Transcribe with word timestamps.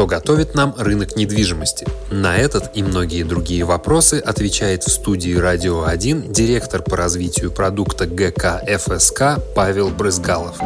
что 0.00 0.06
готовит 0.06 0.54
нам 0.54 0.74
рынок 0.78 1.14
недвижимости? 1.14 1.86
На 2.10 2.38
этот 2.38 2.74
и 2.74 2.82
многие 2.82 3.22
другие 3.22 3.64
вопросы 3.64 4.14
отвечает 4.14 4.82
в 4.82 4.90
студии 4.90 5.34
«Радио 5.34 5.84
1» 5.86 6.32
директор 6.32 6.82
по 6.82 6.96
развитию 6.96 7.52
продукта 7.52 8.06
ГК 8.06 8.62
ФСК 8.66 9.38
Павел 9.54 9.90
Брызгалов. 9.90 10.56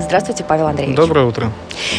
Здравствуйте, 0.00 0.44
Павел 0.44 0.66
Андреевич. 0.66 0.96
Доброе 0.96 1.26
утро. 1.26 1.52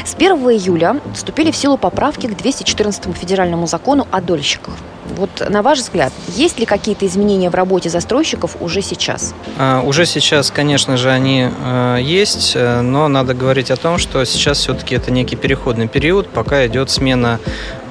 С 0.04 0.16
1 0.16 0.32
июля 0.50 0.98
вступили 1.14 1.52
в 1.52 1.56
силу 1.56 1.78
поправки 1.78 2.28
к 2.28 2.36
214 2.36 3.16
федеральному 3.16 3.68
закону 3.68 4.08
о 4.12 4.22
дольщиках. 4.22 4.74
Вот 5.18 5.30
на 5.50 5.62
ваш 5.62 5.80
взгляд, 5.80 6.14
есть 6.30 6.60
ли 6.60 6.66
какие-то 6.66 7.06
изменения 7.06 7.50
в 7.50 7.56
работе 7.56 7.90
застройщиков 7.90 8.58
уже 8.60 8.82
сейчас? 8.82 9.34
А, 9.58 9.82
уже 9.82 10.06
сейчас, 10.06 10.52
конечно 10.52 10.98
же, 10.98 11.10
они 11.12 11.50
а, 11.50 11.98
есть, 11.98 12.54
э, 12.56 12.82
но 12.82 13.08
надо 13.08 13.34
говорить 13.34 13.72
о 13.72 13.76
том, 13.76 13.98
что 13.98 14.24
сейчас 14.26 14.60
все-таки 14.60 14.96
это 14.96 15.12
некий 15.12 15.36
переходный 15.36 15.88
период, 15.88 16.30
пока 16.30 16.66
идет 16.68 16.90
смена 16.90 17.40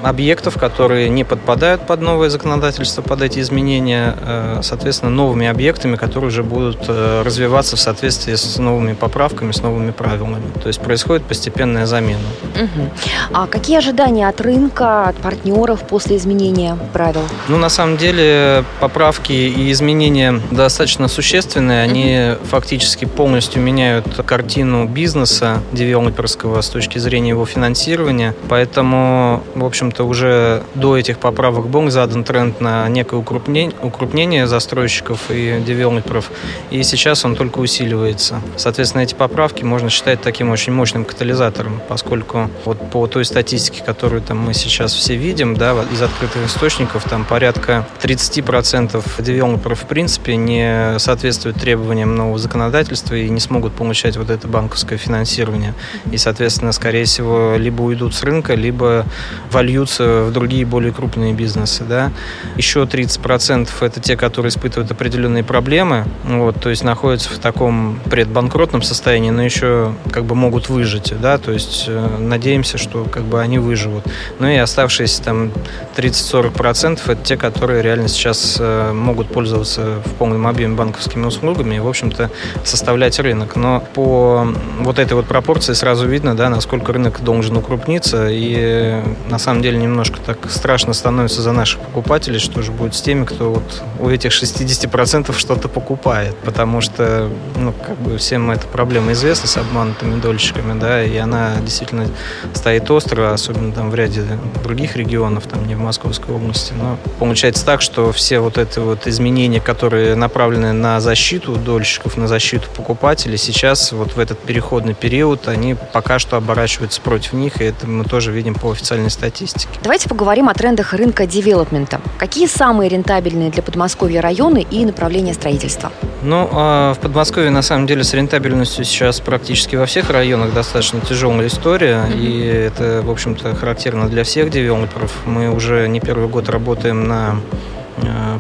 объектов, 0.03 0.59
которые 0.59 1.09
не 1.09 1.25
подпадают 1.25 1.87
под 1.87 2.01
новое 2.01 2.31
законодательство, 2.31 3.03
под 3.03 3.23
эти 3.23 3.41
изменения, 3.41 4.17
э, 4.21 4.61
соответственно, 4.63 5.11
новыми 5.11 5.47
объектами, 5.47 5.97
которые 5.97 6.29
уже 6.29 6.43
будут 6.43 6.85
э, 6.89 7.23
развиваться 7.25 7.77
в 7.77 7.81
соответствии 7.81 8.35
с 8.35 8.59
новыми 8.59 8.95
поправками, 8.95 9.53
с 9.53 9.63
новыми 9.63 9.91
правилами. 9.91 10.43
То 10.63 10.69
есть 10.69 10.81
происходит 10.81 11.25
постепенная 11.25 11.87
замена. 11.87 12.21
Угу. 12.55 12.91
А 13.33 13.47
какие 13.47 13.79
ожидания 13.79 14.29
от 14.29 14.41
рынка, 14.41 15.09
от 15.09 15.17
партнеров 15.17 15.81
после 15.89 16.17
изменения 16.17 16.77
правил? 16.93 17.23
Ну, 17.49 17.59
на 17.59 17.69
самом 17.69 17.97
деле, 17.97 18.65
поправки 18.81 19.33
и 19.33 19.71
изменения 19.73 20.41
достаточно 20.51 21.09
существенные. 21.09 21.83
Они 21.83 22.33
угу. 22.33 22.47
фактически 22.47 23.05
полностью 23.05 23.63
меняют 23.63 24.07
картину 24.27 24.87
бизнеса 24.87 25.61
девелоперского 25.73 26.61
с 26.61 26.69
точки 26.69 26.99
зрения 26.99 27.31
его 27.31 27.47
финансирования. 27.47 28.35
Поэтому, 28.49 29.43
в 29.55 29.65
общем 29.65 29.90
общем-то, 29.91 30.05
уже 30.05 30.63
до 30.75 30.97
этих 30.97 31.19
поправок 31.19 31.69
был 31.69 31.91
задан 31.91 32.25
тренд 32.25 32.61
на 32.61 32.89
некое 32.89 33.17
укрупнение, 33.17 33.75
укрупнение 33.83 34.47
застройщиков 34.47 35.31
и 35.31 35.61
девелоперов, 35.67 36.31
и 36.71 36.83
сейчас 36.83 37.25
он 37.25 37.35
только 37.35 37.59
усиливается. 37.59 38.41
Соответственно, 38.57 39.03
эти 39.03 39.15
поправки 39.15 39.65
можно 39.65 39.91
считать 39.91 40.21
таким 40.21 40.51
очень 40.51 40.73
мощным 40.73 41.05
катализатором, 41.05 41.81
поскольку 41.89 42.51
вот 42.65 42.79
по 42.91 43.07
той 43.07 43.25
статистике, 43.25 43.83
которую 43.85 44.23
там 44.23 44.39
мы 44.39 44.55
сейчас 44.55 44.95
все 44.95 45.17
видим, 45.17 45.57
да, 45.57 45.75
из 45.93 46.03
открытых 46.03 46.47
источников, 46.47 47.05
там 47.05 47.25
порядка 47.25 47.87
30% 48.03 49.03
девелоперов 49.19 49.81
в 49.81 49.87
принципе 49.87 50.37
не 50.37 50.99
соответствуют 50.99 51.59
требованиям 51.59 52.15
нового 52.15 52.39
законодательства 52.39 53.15
и 53.15 53.29
не 53.29 53.41
смогут 53.41 53.73
получать 53.73 54.17
вот 54.17 54.31
это 54.31 54.47
банковское 54.47 54.99
финансирование. 54.99 55.75
И, 56.13 56.17
соответственно, 56.17 56.73
скорее 56.73 57.05
всего, 57.05 57.57
либо 57.57 57.83
уйдут 57.83 58.15
с 58.15 58.23
рынка, 58.23 58.55
либо 58.55 59.05
вольют 59.51 59.80
льются 59.81 60.25
в 60.25 60.33
другие 60.33 60.67
более 60.67 60.93
крупные 60.93 61.33
бизнесы. 61.33 61.85
Да? 61.85 62.13
Еще 62.57 62.83
30% 62.83 63.69
это 63.81 64.01
те, 64.01 64.17
которые 64.17 64.51
испытывают 64.51 64.91
определенные 64.91 65.43
проблемы, 65.43 66.05
вот, 66.25 66.61
то 66.61 66.69
есть 66.71 66.85
находятся 66.85 67.31
в 67.31 67.39
таком 67.39 67.99
предбанкротном 68.11 68.83
состоянии, 68.83 69.31
но 69.31 69.43
еще 69.43 69.95
как 70.13 70.25
бы 70.25 70.35
могут 70.35 70.69
выжить. 70.69 71.15
Да? 71.21 71.39
То 71.39 71.53
есть 71.53 71.87
э, 71.89 72.19
надеемся, 72.19 72.79
что 72.79 73.05
как 73.05 73.23
бы 73.23 73.41
они 73.41 73.59
выживут. 73.59 74.05
Ну 74.39 74.49
и 74.49 74.57
оставшиеся 74.57 75.23
там 75.23 75.51
30-40% 75.97 77.01
это 77.07 77.25
те, 77.25 77.37
которые 77.37 77.83
реально 77.83 78.09
сейчас 78.09 78.59
э, 78.61 78.93
могут 78.93 79.29
пользоваться 79.29 80.03
в 80.05 80.15
полном 80.15 80.47
объеме 80.47 80.75
банковскими 80.77 81.25
услугами 81.25 81.77
и, 81.77 81.79
в 81.79 81.89
общем-то, 81.89 82.31
составлять 82.65 83.19
рынок. 83.19 83.57
Но 83.57 83.83
по 83.95 84.47
вот 84.81 84.99
этой 84.99 85.15
вот 85.15 85.27
пропорции 85.27 85.73
сразу 85.73 86.07
видно, 86.07 86.37
да, 86.37 86.51
насколько 86.51 86.93
рынок 86.93 87.23
должен 87.23 87.57
укрупниться. 87.57 88.29
И 88.31 89.01
на 89.31 89.39
самом 89.39 89.63
деле 89.63 89.70
деле 89.71 89.83
немножко 89.83 90.19
так 90.21 90.51
страшно 90.51 90.93
становится 90.93 91.43
за 91.43 91.53
наших 91.53 91.81
покупателей, 91.81 92.39
что 92.39 92.63
же 92.63 92.73
будет 92.73 92.95
с 92.95 93.03
теми, 93.03 93.25
кто 93.25 93.51
вот 93.51 93.83
у 93.99 94.09
этих 94.09 94.33
60% 94.33 95.37
что-то 95.37 95.69
покупает, 95.69 96.37
потому 96.39 96.81
что, 96.81 97.31
ну, 97.57 97.73
как 97.73 97.97
бы 97.99 98.19
всем 98.19 98.51
эта 98.51 98.67
проблема 98.67 99.13
известна 99.13 99.49
с 99.49 99.57
обманутыми 99.57 100.21
дольщиками, 100.21 100.79
да, 100.79 101.03
и 101.03 101.17
она 101.17 101.57
действительно 101.61 102.07
стоит 102.55 102.91
остро, 102.91 103.33
особенно 103.33 103.73
там 103.73 103.91
в 103.91 103.95
ряде 103.95 104.25
других 104.63 104.97
регионов, 104.97 105.47
там 105.47 105.67
не 105.67 105.75
в 105.75 105.79
Московской 105.79 106.35
области, 106.35 106.73
но 106.73 106.99
получается 107.19 107.65
так, 107.65 107.81
что 107.81 108.13
все 108.13 108.41
вот 108.41 108.59
эти 108.59 108.79
вот 108.79 109.07
изменения, 109.07 109.61
которые 109.61 110.15
направлены 110.15 110.73
на 110.73 111.01
защиту 111.01 111.57
дольщиков, 111.57 112.17
на 112.17 112.27
защиту 112.27 112.69
покупателей, 112.77 113.39
сейчас 113.39 113.93
вот 113.93 114.17
в 114.17 114.19
этот 114.19 114.39
переходный 114.41 114.95
период, 114.95 115.49
они 115.49 115.77
пока 115.93 116.19
что 116.19 116.37
оборачиваются 116.37 117.01
против 117.01 117.33
них, 117.35 117.61
и 117.61 117.65
это 117.65 117.87
мы 117.87 118.05
тоже 118.05 118.33
видим 118.33 118.55
по 118.55 118.71
официальной 118.71 119.11
статистике 119.11 119.60
статистики. 119.61 119.81
Давайте 119.83 120.09
поговорим 120.09 120.49
о 120.49 120.55
трендах 120.55 120.93
рынка 120.93 121.27
девелопмента. 121.27 122.01
Какие 122.19 122.47
самые 122.47 122.89
рентабельные 122.89 123.51
для 123.51 123.63
Подмосковья 123.63 124.21
районы 124.21 124.67
и 124.71 124.85
направления 124.85 125.35
строительства? 125.35 125.93
Ну, 126.23 126.49
а 126.53 126.95
в 126.95 126.99
Подмосковье 126.99 127.51
на 127.51 127.63
самом 127.63 127.87
деле 127.87 128.05
с 128.05 128.13
рентабельностью 128.13 128.85
сейчас 128.85 129.21
практически 129.21 129.77
во 129.77 129.87
всех 129.87 130.11
районах 130.11 130.53
достаточно 130.53 131.01
тяжелая 131.01 131.47
история, 131.47 132.05
mm-hmm. 132.09 132.19
и 132.19 132.47
это, 132.47 133.03
в 133.03 133.11
общем-то, 133.11 133.55
характерно 133.55 134.09
для 134.09 134.25
всех 134.25 134.51
девелоперов. 134.51 135.13
Мы 135.25 135.51
уже 135.51 135.89
не 135.89 136.01
первый 136.01 136.29
год 136.29 136.49
работаем 136.49 137.09
на 137.09 137.37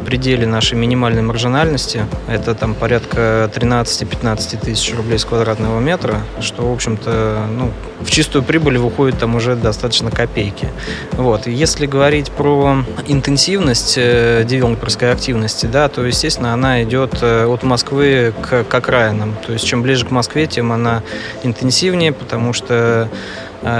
пределе 0.04 0.46
нашей 0.46 0.76
минимальной 0.76 1.22
маржинальности. 1.22 2.06
Это 2.26 2.54
там 2.54 2.74
порядка 2.74 3.50
13-15 3.54 4.60
тысяч 4.60 4.94
рублей 4.94 5.18
с 5.18 5.24
квадратного 5.24 5.78
метра, 5.80 6.20
что, 6.40 6.68
в 6.68 6.72
общем-то, 6.72 7.46
ну, 7.48 7.70
в 8.00 8.10
чистую 8.10 8.42
прибыль 8.42 8.78
выходит 8.78 9.18
там 9.18 9.36
уже 9.36 9.54
достаточно 9.54 10.10
копейки. 10.10 10.68
Вот. 11.12 11.46
Если 11.46 11.86
говорить 11.86 12.30
про 12.32 12.84
интенсивность 13.06 13.94
э, 13.96 14.44
девелоперской 14.44 15.12
активности, 15.12 15.66
да, 15.66 15.88
то, 15.88 16.04
естественно, 16.04 16.52
она 16.52 16.82
идет 16.82 17.18
э, 17.22 17.46
от 17.46 17.62
Москвы 17.62 18.34
к, 18.42 18.64
к 18.64 18.74
окраинам. 18.74 19.36
То 19.46 19.52
есть, 19.52 19.64
чем 19.64 19.82
ближе 19.82 20.06
к 20.06 20.10
Москве, 20.10 20.46
тем 20.46 20.72
она 20.72 21.02
интенсивнее, 21.44 22.12
потому 22.12 22.52
что 22.52 23.08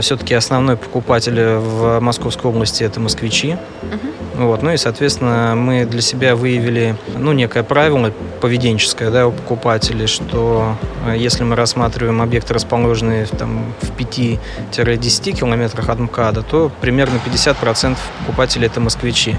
все-таки 0.01 0.35
основной 0.35 0.77
покупатель 0.77 1.41
в 1.41 2.01
Московской 2.01 2.51
области 2.51 2.85
это 2.85 3.01
москвичи. 3.01 3.57
Uh-huh. 3.83 4.11
Вот. 4.41 4.63
Ну 4.63 4.73
и, 4.73 4.79
соответственно, 4.79 5.55
мы 5.55 5.85
для 5.85 6.01
себя 6.01 6.35
выявили 6.35 6.97
ну, 7.15 7.33
некое 7.33 7.63
правило 7.63 8.11
поведенческое 8.41 9.11
да, 9.11 9.27
у 9.27 9.33
покупателей, 9.33 10.07
что 10.07 10.77
э, 11.07 11.15
если 11.19 11.45
мы 11.45 11.57
рассматриваем 11.57 12.23
объекты, 12.23 12.55
расположенные 12.55 13.27
там, 13.27 13.75
в 13.83 13.91
5-10 13.99 15.33
километрах 15.33 15.91
от 15.91 15.99
МКАДа, 15.99 16.43
то 16.43 16.73
примерно 16.81 17.21
50% 17.27 17.99
покупателей 18.21 18.69
это 18.69 18.81
москвичи. 18.81 19.37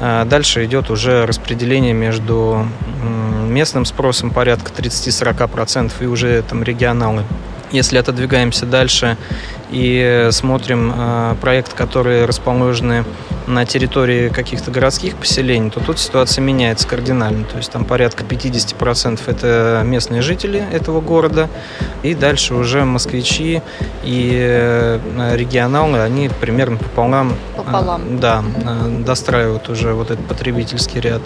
А 0.00 0.24
дальше 0.24 0.64
идет 0.66 0.90
уже 0.90 1.26
распределение 1.26 1.92
между 1.92 2.64
местным 3.48 3.84
спросом 3.84 4.30
порядка 4.30 4.70
30-40% 4.70 5.90
и 6.00 6.06
уже 6.06 6.42
там 6.42 6.62
регионалы. 6.62 7.24
Если 7.72 7.98
отодвигаемся 7.98 8.66
дальше 8.66 9.16
и 9.70 10.28
смотрим 10.30 10.92
э, 10.94 11.36
проекты, 11.40 11.76
которые 11.76 12.24
расположены 12.24 13.04
на 13.48 13.64
территории 13.64 14.28
каких-то 14.28 14.70
городских 14.70 15.16
поселений, 15.16 15.70
то 15.70 15.80
тут 15.80 15.98
ситуация 15.98 16.42
меняется 16.42 16.86
кардинально. 16.86 17.44
То 17.44 17.56
есть 17.56 17.72
там 17.72 17.84
порядка 17.84 18.24
50% 18.24 19.20
это 19.26 19.82
местные 19.84 20.22
жители 20.22 20.62
этого 20.70 21.00
города, 21.00 21.48
и 22.02 22.14
дальше 22.14 22.54
уже 22.54 22.84
москвичи 22.84 23.62
и 24.04 24.36
э, 24.38 24.98
регионалы, 25.34 26.00
они 26.00 26.30
примерно 26.40 26.76
пополам, 26.76 27.32
пополам. 27.56 28.02
Э, 28.02 28.18
да, 28.20 28.44
достраивают 29.04 29.68
уже 29.68 29.94
вот 29.94 30.10
этот 30.10 30.26
потребительский 30.26 31.00
ряд. 31.00 31.22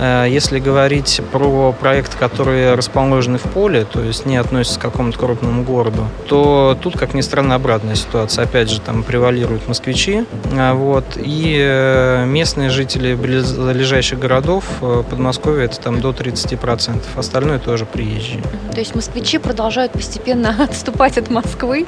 Если 0.00 0.58
говорить 0.58 1.20
про 1.30 1.72
проекты, 1.72 2.16
которые 2.16 2.74
расположены 2.74 3.38
в 3.38 3.42
поле, 3.42 3.84
то 3.84 4.00
есть 4.00 4.26
не 4.26 4.36
относятся 4.36 4.80
к 4.80 4.82
какому-то 4.82 5.18
крупному 5.18 5.62
городу, 5.62 6.06
то 6.26 6.76
тут, 6.80 6.98
как 6.98 7.14
ни 7.14 7.20
странно, 7.20 7.54
обратная 7.54 7.94
ситуация. 7.94 8.44
Опять 8.44 8.70
же, 8.70 8.80
там 8.80 9.04
превалируют 9.04 9.68
москвичи, 9.68 10.24
вот, 10.72 11.04
и 11.16 11.51
э, 11.58 12.24
местные 12.26 12.70
жители 12.70 13.14
ближайших 13.14 14.18
городов 14.18 14.64
э, 14.80 15.02
Подмосковья 15.08 15.64
это 15.64 15.80
там 15.80 16.00
до 16.00 16.10
30%. 16.10 17.00
Остальное 17.16 17.58
тоже 17.58 17.86
приезжие. 17.86 18.42
То 18.72 18.78
есть 18.78 18.94
москвичи 18.94 19.38
продолжают 19.38 19.92
постепенно 19.92 20.56
отступать 20.64 21.18
от 21.18 21.30
Москвы, 21.30 21.86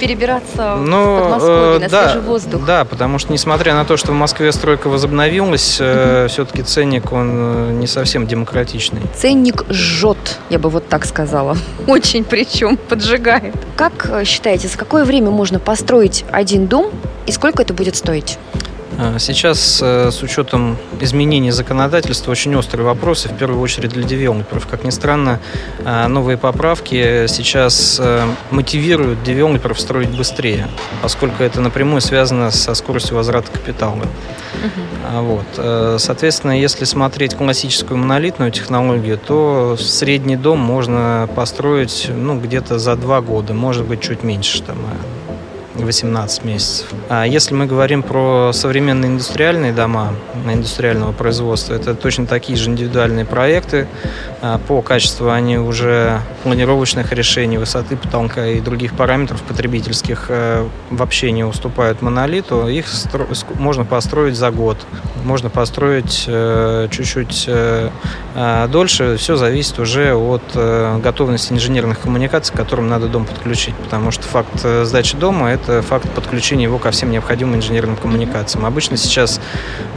перебираться 0.00 0.76
Но, 0.76 1.16
в 1.16 1.20
Подмосковье, 1.20 1.78
на 1.80 1.88
да, 1.88 2.02
свежий 2.04 2.20
воздух. 2.20 2.64
Да, 2.64 2.84
потому 2.84 3.18
что, 3.18 3.32
несмотря 3.32 3.74
на 3.74 3.84
то, 3.84 3.96
что 3.96 4.12
в 4.12 4.14
Москве 4.14 4.52
стройка 4.52 4.88
возобновилась, 4.88 5.80
угу. 5.80 6.28
все-таки 6.28 6.62
ценник, 6.62 7.12
он 7.12 7.80
не 7.80 7.86
совсем 7.86 8.26
демократичный. 8.26 9.02
Ценник 9.16 9.64
жжет, 9.70 10.38
я 10.50 10.58
бы 10.58 10.70
вот 10.70 10.88
так 10.88 11.04
сказала. 11.04 11.56
Очень 11.86 12.24
причем 12.24 12.76
поджигает. 12.76 13.54
Как 13.76 14.10
считаете, 14.24 14.68
за 14.68 14.78
какое 14.78 15.04
время 15.04 15.30
можно 15.30 15.58
построить 15.58 16.24
один 16.30 16.66
дом 16.66 16.90
и 17.26 17.32
сколько 17.32 17.62
это 17.62 17.74
будет 17.74 17.96
стоить? 17.96 18.38
А, 19.02 19.18
сейчас 19.18 19.80
э, 19.82 20.12
с 20.12 20.22
учетом 20.22 20.76
изменений 21.00 21.50
законодательства 21.50 22.30
очень 22.30 22.54
острые 22.54 22.86
вопросы, 22.86 23.28
в 23.28 23.36
первую 23.36 23.60
очередь 23.60 23.90
для 23.90 24.04
девелоперов. 24.04 24.68
Как 24.68 24.84
ни 24.84 24.90
странно, 24.90 25.40
а, 25.84 26.06
новые 26.06 26.38
поправки 26.38 27.26
сейчас 27.26 27.98
э, 28.00 28.24
мотивируют 28.52 29.24
девелоперов 29.24 29.80
строить 29.80 30.10
быстрее, 30.10 30.68
поскольку 31.02 31.42
это 31.42 31.60
напрямую 31.60 32.00
связано 32.00 32.52
со 32.52 32.74
скоростью 32.74 33.16
возврата 33.16 33.50
капитала. 33.50 33.96
Угу. 33.96 35.22
Вот. 35.22 35.46
Э, 35.56 35.96
соответственно, 35.98 36.60
если 36.60 36.84
смотреть 36.84 37.34
классическую 37.34 37.98
монолитную 37.98 38.52
технологию, 38.52 39.18
то 39.18 39.76
средний 39.80 40.36
дом 40.36 40.60
можно 40.60 41.28
построить 41.34 42.08
ну, 42.08 42.38
где-то 42.38 42.78
за 42.78 42.94
два 42.94 43.20
года, 43.20 43.52
может 43.52 43.84
быть, 43.84 44.00
чуть 44.00 44.22
меньше. 44.22 44.62
Там, 44.62 44.76
18 45.74 46.44
месяцев. 46.44 46.86
А 47.08 47.26
если 47.26 47.54
мы 47.54 47.66
говорим 47.66 48.02
про 48.02 48.52
современные 48.52 49.10
индустриальные 49.10 49.72
дома 49.72 50.14
индустриального 50.46 51.12
производства, 51.12 51.74
это 51.74 51.94
точно 51.94 52.26
такие 52.26 52.56
же 52.58 52.70
индивидуальные 52.70 53.24
проекты. 53.24 53.88
А, 54.44 54.58
по 54.58 54.82
качеству 54.82 55.30
они 55.30 55.56
уже 55.56 56.20
планировочных 56.42 57.12
решений, 57.12 57.58
высоты 57.58 57.96
потолка 57.96 58.48
и 58.48 58.60
других 58.60 58.94
параметров 58.94 59.40
потребительских 59.42 60.26
э, 60.30 60.66
вообще 60.90 61.30
не 61.30 61.44
уступают 61.44 62.02
монолиту. 62.02 62.66
Их 62.66 62.86
можно 63.54 63.84
построить 63.84 64.34
за 64.34 64.50
год, 64.50 64.78
можно 65.24 65.48
построить 65.48 66.24
э, 66.26 66.88
чуть-чуть 66.90 67.44
э, 67.46 67.90
а, 68.34 68.66
дольше. 68.66 69.16
Все 69.16 69.36
зависит 69.36 69.78
уже 69.78 70.12
от 70.14 70.42
готовности 71.00 71.52
инженерных 71.52 72.00
коммуникаций, 72.00 72.52
к 72.52 72.56
которым 72.56 72.88
надо 72.88 73.06
дом 73.06 73.26
подключить, 73.26 73.76
потому 73.76 74.10
что 74.10 74.24
факт 74.24 74.64
сдачи 74.82 75.16
дома– 75.16 75.50
это 75.52 75.82
факт 75.82 76.10
подключения 76.10 76.64
его 76.64 76.78
ко 76.78 76.90
всем 76.90 77.12
необходимым 77.12 77.56
инженерным 77.56 77.96
коммуникациям. 77.96 78.66
Обычно 78.66 78.96
сейчас 78.96 79.40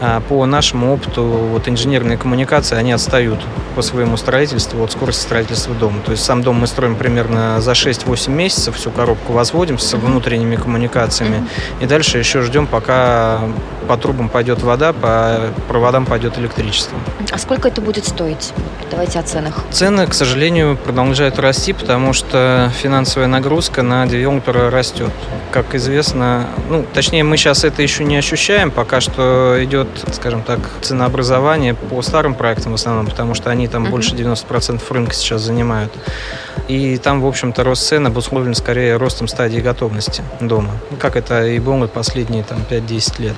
а, 0.02 0.22
по 0.22 0.46
нашему 0.46 0.94
опыту 0.94 1.24
вот 1.24 1.68
инженерные 1.68 2.18
коммуникации, 2.18 2.76
они 2.76 2.92
отстают 2.92 3.40
по 3.76 3.82
своему 3.82 4.18
строительству 4.36 4.84
от 4.84 4.92
скорости 4.92 5.22
строительства 5.22 5.74
дома. 5.74 6.02
То 6.04 6.12
есть 6.12 6.26
сам 6.26 6.44
дом 6.44 6.58
мы 6.58 6.68
строим 6.68 6.98
примерно 6.98 7.62
за 7.62 7.72
6-8 7.72 8.30
месяцев, 8.32 8.76
всю 8.76 8.92
коробку 8.92 9.32
возводим 9.32 9.80
с 9.80 9.94
внутренними 9.94 10.58
коммуникациями, 10.58 11.48
и 11.80 11.86
дальше 11.86 12.18
еще 12.18 12.42
ждем, 12.42 12.68
пока 12.68 13.40
по 13.88 13.96
трубам 13.96 14.28
пойдет 14.28 14.62
вода, 14.62 14.92
по 14.92 15.54
проводам 15.70 16.06
пойдет 16.06 16.38
электричество. 16.38 16.98
А 17.32 17.38
сколько 17.38 17.70
это 17.70 17.82
будет 17.82 18.06
стоить? 18.06 18.52
Давайте 18.92 19.20
о 19.20 19.24
ценах. 19.24 19.64
Цены, 19.72 20.06
к 20.08 20.14
сожалению, 20.14 20.78
продолжают 20.78 21.40
расти, 21.40 21.74
потому 21.74 22.14
что 22.14 22.72
финансовая 22.82 23.28
нагрузка 23.28 23.84
на 23.84 24.06
девелопера 24.06 24.70
растет. 24.70 25.12
Как 25.52 25.76
известно, 25.76 26.48
ну, 26.70 26.86
точнее, 26.94 27.24
мы 27.24 27.38
сейчас 27.38 27.64
это 27.64 27.82
еще 27.82 28.04
не 28.04 28.18
ощущаем, 28.18 28.72
пока 28.72 29.02
что 29.02 29.56
идет, 29.64 29.88
скажем 30.14 30.44
так, 30.44 30.60
ценообразование 30.82 31.74
по 31.74 32.02
старым 32.02 32.36
проектам 32.36 32.74
в 32.74 32.76
основном, 32.76 33.08
потому 33.08 33.34
что 33.34 33.50
они 33.50 33.68
там 33.68 33.86
uh-huh. 33.86 33.90
больше 33.90 34.16
90% 34.26 34.82
рынка 34.90 35.14
сейчас 35.14 35.42
занимают. 35.42 35.92
И 36.68 36.98
там, 36.98 37.22
в 37.22 37.28
общем-то, 37.28 37.64
рост 37.64 37.88
цен 37.88 38.08
обусловлен 38.08 38.56
скорее 38.56 38.98
ростом 38.98 39.28
стадии 39.28 39.60
готовности 39.60 40.24
дома, 40.42 40.72
как 41.00 41.16
это 41.16 41.46
и 41.46 41.60
было 41.60 41.88
последние 41.88 42.44
там 42.44 42.60
5-10 42.70 43.22
лет. 43.22 43.36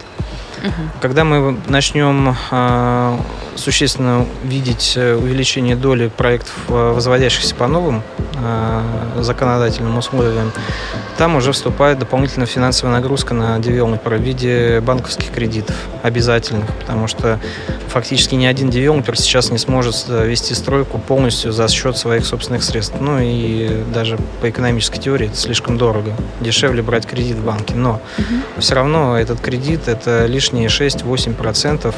Угу. 0.63 1.01
Когда 1.01 1.23
мы 1.23 1.57
начнем 1.67 2.35
э, 2.51 3.17
существенно 3.57 4.25
видеть 4.43 4.93
э, 4.95 5.15
увеличение 5.15 5.75
доли 5.75 6.07
проектов, 6.07 6.53
э, 6.69 6.91
возводящихся 6.93 7.55
по 7.55 7.67
новым 7.67 8.03
э, 8.35 9.21
законодательным 9.21 9.97
условиям, 9.97 10.51
там 11.17 11.35
уже 11.35 11.51
вступает 11.51 11.97
дополнительная 11.97 12.47
финансовая 12.47 12.93
нагрузка 12.93 13.33
на 13.33 13.57
девелопера 13.59 14.17
в 14.17 14.21
виде 14.21 14.81
банковских 14.81 15.31
кредитов 15.31 15.75
обязательных, 16.03 16.71
потому 16.75 17.07
что 17.07 17.39
фактически 17.87 18.35
ни 18.35 18.45
один 18.45 18.69
девелопер 18.69 19.17
сейчас 19.17 19.49
не 19.49 19.57
сможет 19.57 20.05
вести 20.07 20.53
стройку 20.53 20.99
полностью 20.99 21.51
за 21.51 21.67
счет 21.69 21.97
своих 21.97 22.25
собственных 22.25 22.63
средств. 22.63 22.95
Ну 22.99 23.17
и 23.19 23.83
даже 23.93 24.19
по 24.41 24.49
экономической 24.49 24.99
теории 24.99 25.27
это 25.27 25.37
слишком 25.37 25.79
дорого. 25.79 26.13
Дешевле 26.39 26.83
брать 26.83 27.07
кредит 27.07 27.37
в 27.37 27.43
банке. 27.43 27.73
Но 27.73 28.01
угу. 28.17 28.59
все 28.59 28.75
равно 28.75 29.17
этот 29.17 29.39
кредит 29.39 29.87
это 29.87 30.27
лишние 30.47 30.67
6-8% 30.67 31.93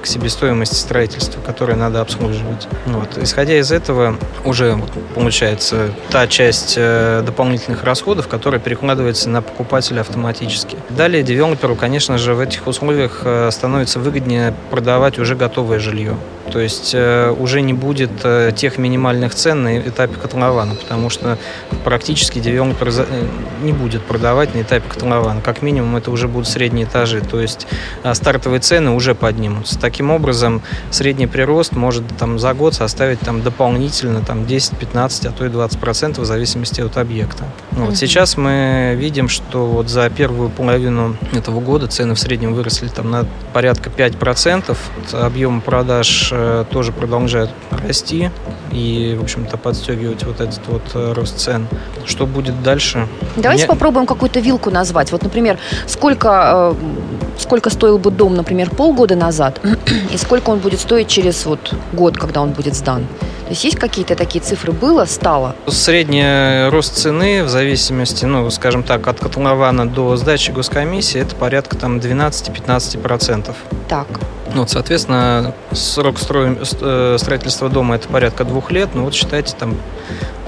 к 0.00 0.06
себестоимости 0.06 0.74
строительства, 0.74 1.40
которое 1.40 1.74
надо 1.74 2.00
обслуживать. 2.00 2.66
Вот. 2.86 3.18
Исходя 3.18 3.58
из 3.58 3.70
этого, 3.72 4.16
уже 4.44 4.80
получается 5.14 5.90
та 6.10 6.26
часть 6.26 6.74
э, 6.76 7.22
дополнительных 7.24 7.84
расходов, 7.84 8.28
которая 8.28 8.60
перекладывается 8.60 9.28
на 9.28 9.42
покупателя 9.42 10.00
автоматически. 10.00 10.78
Далее 10.88 11.22
девелоперу, 11.22 11.76
конечно 11.76 12.16
же, 12.16 12.34
в 12.34 12.40
этих 12.40 12.66
условиях 12.66 13.20
э, 13.24 13.50
становится 13.50 14.00
выгоднее 14.00 14.54
продавать 14.70 15.18
уже 15.18 15.34
готовое 15.34 15.78
жилье. 15.78 16.16
То 16.50 16.58
есть 16.58 16.92
э, 16.94 17.30
уже 17.38 17.60
не 17.60 17.72
будет 17.72 18.10
э, 18.24 18.52
тех 18.54 18.78
минимальных 18.78 19.34
цен 19.34 19.62
на 19.62 19.78
этапе 19.78 20.16
котлована, 20.16 20.74
потому 20.74 21.10
что 21.10 21.38
практически 21.84 22.38
девелопер 22.38 22.88
э, 22.88 23.26
не 23.62 23.72
будет 23.72 24.02
продавать 24.02 24.54
на 24.54 24.62
этапе 24.62 24.88
котлована. 24.88 25.40
Как 25.40 25.62
минимум 25.62 25.96
это 25.96 26.10
уже 26.10 26.28
будут 26.28 26.48
средние 26.48 26.86
этажи, 26.86 27.20
то 27.20 27.40
есть 27.40 27.66
э, 28.02 28.14
стартовые 28.14 28.60
цены 28.60 28.90
уже 28.90 29.14
поднимутся. 29.14 29.78
Таким 29.78 30.10
образом, 30.10 30.62
средний 30.90 31.26
прирост 31.26 31.72
может 31.72 32.04
там, 32.18 32.38
за 32.38 32.54
год 32.54 32.74
составить 32.74 33.20
там, 33.20 33.42
дополнительно 33.42 34.22
там, 34.22 34.42
10-15, 34.42 35.28
а 35.28 35.32
то 35.32 35.44
и 35.44 35.48
20% 35.48 36.20
в 36.20 36.24
зависимости 36.24 36.80
от 36.80 36.96
объекта. 36.96 37.44
Вот. 37.72 37.90
Mm-hmm. 37.90 37.94
Сейчас 37.94 38.36
мы 38.36 38.94
видим, 38.98 39.28
что 39.28 39.66
вот 39.66 39.88
за 39.88 40.10
первую 40.10 40.50
половину 40.50 41.16
этого 41.32 41.60
года 41.60 41.86
цены 41.86 42.14
в 42.14 42.18
среднем 42.18 42.54
выросли 42.54 42.88
там, 42.88 43.10
на 43.10 43.26
порядка 43.52 43.90
5%. 43.90 44.76
Объем 45.12 45.60
продаж 45.60 46.32
Э, 46.32 46.64
тоже 46.70 46.92
продолжает 46.92 47.50
расти 47.86 48.30
и, 48.72 49.16
в 49.18 49.22
общем-то, 49.22 49.56
подстегивать 49.56 50.24
вот 50.24 50.40
этот 50.40 50.60
вот 50.68 50.82
э, 50.94 51.12
рост 51.12 51.38
цен. 51.38 51.66
Что 52.06 52.26
будет 52.26 52.62
дальше? 52.62 53.06
Давайте 53.36 53.64
Мне... 53.64 53.68
попробуем 53.68 54.06
какую-то 54.06 54.40
вилку 54.40 54.70
назвать. 54.70 55.12
Вот, 55.12 55.22
например, 55.22 55.58
сколько, 55.86 56.74
э, 56.80 57.38
сколько 57.38 57.70
стоил 57.70 57.98
бы 57.98 58.10
дом, 58.10 58.34
например, 58.34 58.70
полгода 58.70 59.16
назад, 59.16 59.60
и 60.12 60.16
сколько 60.16 60.50
он 60.50 60.58
будет 60.58 60.80
стоить 60.80 61.08
через 61.08 61.46
вот 61.46 61.74
год, 61.92 62.16
когда 62.16 62.40
он 62.42 62.50
будет 62.50 62.74
сдан? 62.74 63.06
То 63.50 63.54
есть 63.54 63.64
есть 63.64 63.78
какие-то 63.80 64.14
такие 64.14 64.40
цифры? 64.40 64.70
Было, 64.70 65.06
стало? 65.06 65.56
Средний 65.66 66.68
рост 66.70 66.94
цены 66.94 67.42
в 67.42 67.48
зависимости, 67.48 68.24
ну, 68.24 68.48
скажем 68.48 68.84
так, 68.84 69.08
от 69.08 69.18
котлована 69.18 69.88
до 69.88 70.16
сдачи 70.16 70.52
госкомиссии 70.52 71.20
это 71.20 71.34
порядка 71.34 71.76
там 71.76 71.98
12-15%. 71.98 73.52
Так. 73.88 74.06
Ну, 74.54 74.60
вот, 74.60 74.70
соответственно, 74.70 75.52
срок 75.72 76.18
э, 76.30 77.16
строительства 77.18 77.68
дома 77.68 77.96
это 77.96 78.06
порядка 78.06 78.44
двух 78.44 78.70
лет. 78.70 78.90
Ну, 78.94 79.02
вот 79.02 79.14
считайте, 79.14 79.56
там 79.58 79.74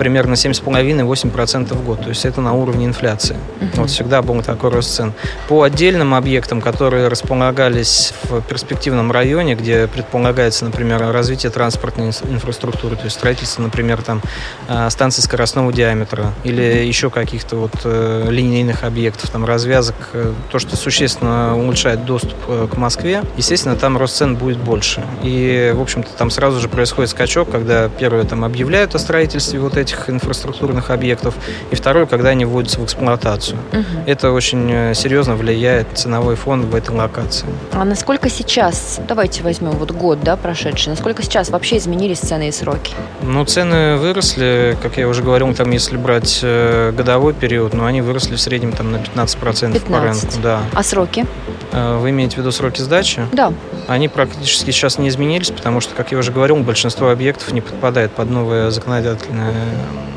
примерно 0.02 0.34
7,5-8% 0.34 1.74
в 1.74 1.84
год. 1.84 2.02
То 2.02 2.08
есть 2.08 2.24
это 2.24 2.40
на 2.40 2.54
уровне 2.54 2.86
инфляции. 2.86 3.36
Uh-huh. 3.60 3.68
Вот 3.76 3.90
всегда 3.90 4.20
был 4.20 4.42
такой 4.42 4.70
рост 4.70 4.96
цен. 4.96 5.12
По 5.46 5.62
отдельным 5.62 6.12
объектам, 6.12 6.60
которые 6.60 7.06
располагались 7.06 8.12
в 8.24 8.40
перспективном 8.40 9.12
районе, 9.12 9.54
где 9.54 9.86
предполагается, 9.86 10.64
например, 10.64 11.12
развитие 11.12 11.52
транспортной 11.52 12.08
инфраструктуры, 12.08 12.96
то 12.96 13.04
есть 13.04 13.14
строительство, 13.14 13.62
например, 13.62 14.02
там 14.02 14.20
а, 14.68 14.90
станции 14.90 15.22
скоростного 15.22 15.72
диаметра 15.72 16.32
или 16.42 16.84
еще 16.84 17.08
каких-то 17.08 17.54
вот 17.54 17.72
э, 17.84 18.26
линейных 18.28 18.82
объектов, 18.82 19.30
там 19.30 19.44
развязок, 19.44 19.94
э, 20.14 20.32
то, 20.50 20.58
что 20.58 20.74
существенно 20.74 21.56
улучшает 21.56 22.04
доступ 22.04 22.38
э, 22.48 22.66
к 22.72 22.76
Москве, 22.76 23.22
естественно, 23.36 23.76
там 23.76 23.96
рост 23.96 24.16
цен 24.16 24.34
будет 24.34 24.58
больше. 24.58 25.04
И, 25.22 25.72
в 25.72 25.80
общем-то, 25.80 26.10
там 26.18 26.28
сразу 26.30 26.58
же 26.58 26.68
происходит 26.68 27.10
скачок, 27.10 27.52
когда 27.52 27.88
первые 27.88 28.24
там 28.24 28.44
объявляют 28.44 28.96
о 28.96 28.98
строительстве 28.98 29.60
вот 29.60 29.76
этих 29.76 29.91
инфраструктурных 30.08 30.90
объектов, 30.90 31.34
и 31.70 31.74
второе, 31.74 32.06
когда 32.06 32.30
они 32.30 32.44
вводятся 32.44 32.80
в 32.80 32.84
эксплуатацию. 32.84 33.58
Угу. 33.72 33.82
Это 34.06 34.32
очень 34.32 34.70
э, 34.70 34.94
серьезно 34.94 35.36
влияет 35.36 35.86
ценовой 35.94 36.36
фон 36.36 36.66
в 36.66 36.74
этой 36.74 36.94
локации. 36.94 37.46
А 37.72 37.84
насколько 37.84 38.28
сейчас, 38.28 39.00
давайте 39.06 39.42
возьмем 39.42 39.72
вот 39.72 39.90
год, 39.92 40.20
да, 40.22 40.36
прошедший, 40.36 40.90
насколько 40.90 41.22
сейчас 41.22 41.50
вообще 41.50 41.78
изменились 41.78 42.18
цены 42.18 42.48
и 42.48 42.52
сроки? 42.52 42.94
Ну, 43.22 43.44
цены 43.44 43.96
выросли, 43.96 44.76
как 44.82 44.96
я 44.96 45.08
уже 45.08 45.22
говорил, 45.22 45.52
там, 45.54 45.70
если 45.70 45.96
брать 45.96 46.40
э, 46.42 46.92
годовой 46.96 47.34
период, 47.34 47.74
но 47.74 47.86
они 47.86 48.00
выросли 48.00 48.36
в 48.36 48.40
среднем 48.40 48.72
там 48.72 48.92
на 48.92 48.96
15%, 48.96 49.72
15. 49.72 49.84
по 49.84 50.00
рынку. 50.00 50.26
Да. 50.42 50.60
А 50.74 50.82
сроки? 50.82 51.26
Э, 51.72 51.98
вы 51.98 52.10
имеете 52.10 52.36
в 52.36 52.38
виду 52.38 52.52
сроки 52.52 52.80
сдачи? 52.80 53.26
Да. 53.32 53.52
Они 53.88 54.08
практически 54.08 54.70
сейчас 54.70 54.98
не 54.98 55.08
изменились, 55.08 55.50
потому 55.50 55.80
что, 55.80 55.94
как 55.94 56.12
я 56.12 56.18
уже 56.18 56.32
говорил, 56.32 56.56
большинство 56.58 57.10
объектов 57.10 57.52
не 57.52 57.60
подпадает 57.60 58.12
под 58.12 58.30
новое 58.30 58.70
законодательное 58.70 59.54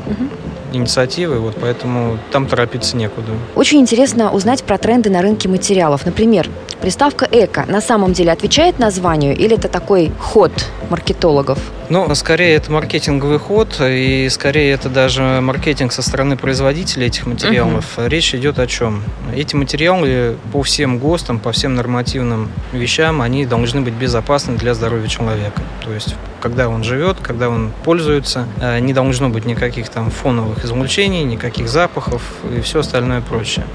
угу. 0.06 0.28
Инициативы, 0.76 1.38
вот 1.38 1.56
поэтому 1.60 2.18
там 2.30 2.46
торопиться 2.46 2.96
некуда. 2.96 3.32
Очень 3.54 3.80
интересно 3.80 4.32
узнать 4.32 4.62
про 4.62 4.78
тренды 4.78 5.10
на 5.10 5.22
рынке 5.22 5.48
материалов. 5.48 6.06
Например, 6.06 6.48
Приставка 6.80 7.26
«эко» 7.30 7.64
на 7.66 7.80
самом 7.80 8.12
деле 8.12 8.32
отвечает 8.32 8.78
названию 8.78 9.34
или 9.34 9.56
это 9.56 9.68
такой 9.68 10.12
ход 10.20 10.52
маркетологов? 10.90 11.58
Ну, 11.88 12.14
скорее 12.14 12.54
это 12.54 12.70
маркетинговый 12.70 13.38
ход, 13.38 13.80
и 13.80 14.28
скорее 14.30 14.72
это 14.72 14.88
даже 14.90 15.40
маркетинг 15.40 15.92
со 15.92 16.02
стороны 16.02 16.36
производителей 16.36 17.06
этих 17.06 17.26
материалов. 17.26 17.98
Угу. 17.98 18.06
Речь 18.08 18.34
идет 18.34 18.58
о 18.58 18.66
чем? 18.66 19.02
Эти 19.34 19.56
материалы 19.56 20.36
по 20.52 20.62
всем 20.62 20.98
ГОСТам, 20.98 21.38
по 21.38 21.52
всем 21.52 21.74
нормативным 21.74 22.50
вещам, 22.72 23.22
они 23.22 23.46
должны 23.46 23.80
быть 23.80 23.94
безопасны 23.94 24.56
для 24.56 24.74
здоровья 24.74 25.08
человека. 25.08 25.62
То 25.82 25.92
есть, 25.92 26.14
когда 26.46 26.68
он 26.68 26.84
живет, 26.84 27.16
когда 27.20 27.48
он 27.48 27.72
пользуется, 27.82 28.46
э, 28.60 28.78
не 28.78 28.92
должно 28.92 29.28
быть 29.28 29.46
никаких 29.46 29.88
там 29.88 30.12
фоновых 30.12 30.64
излучений, 30.64 31.24
никаких 31.24 31.68
запахов 31.68 32.22
и 32.56 32.60
все 32.60 32.78
остальное 32.78 33.20
прочее. 33.20 33.66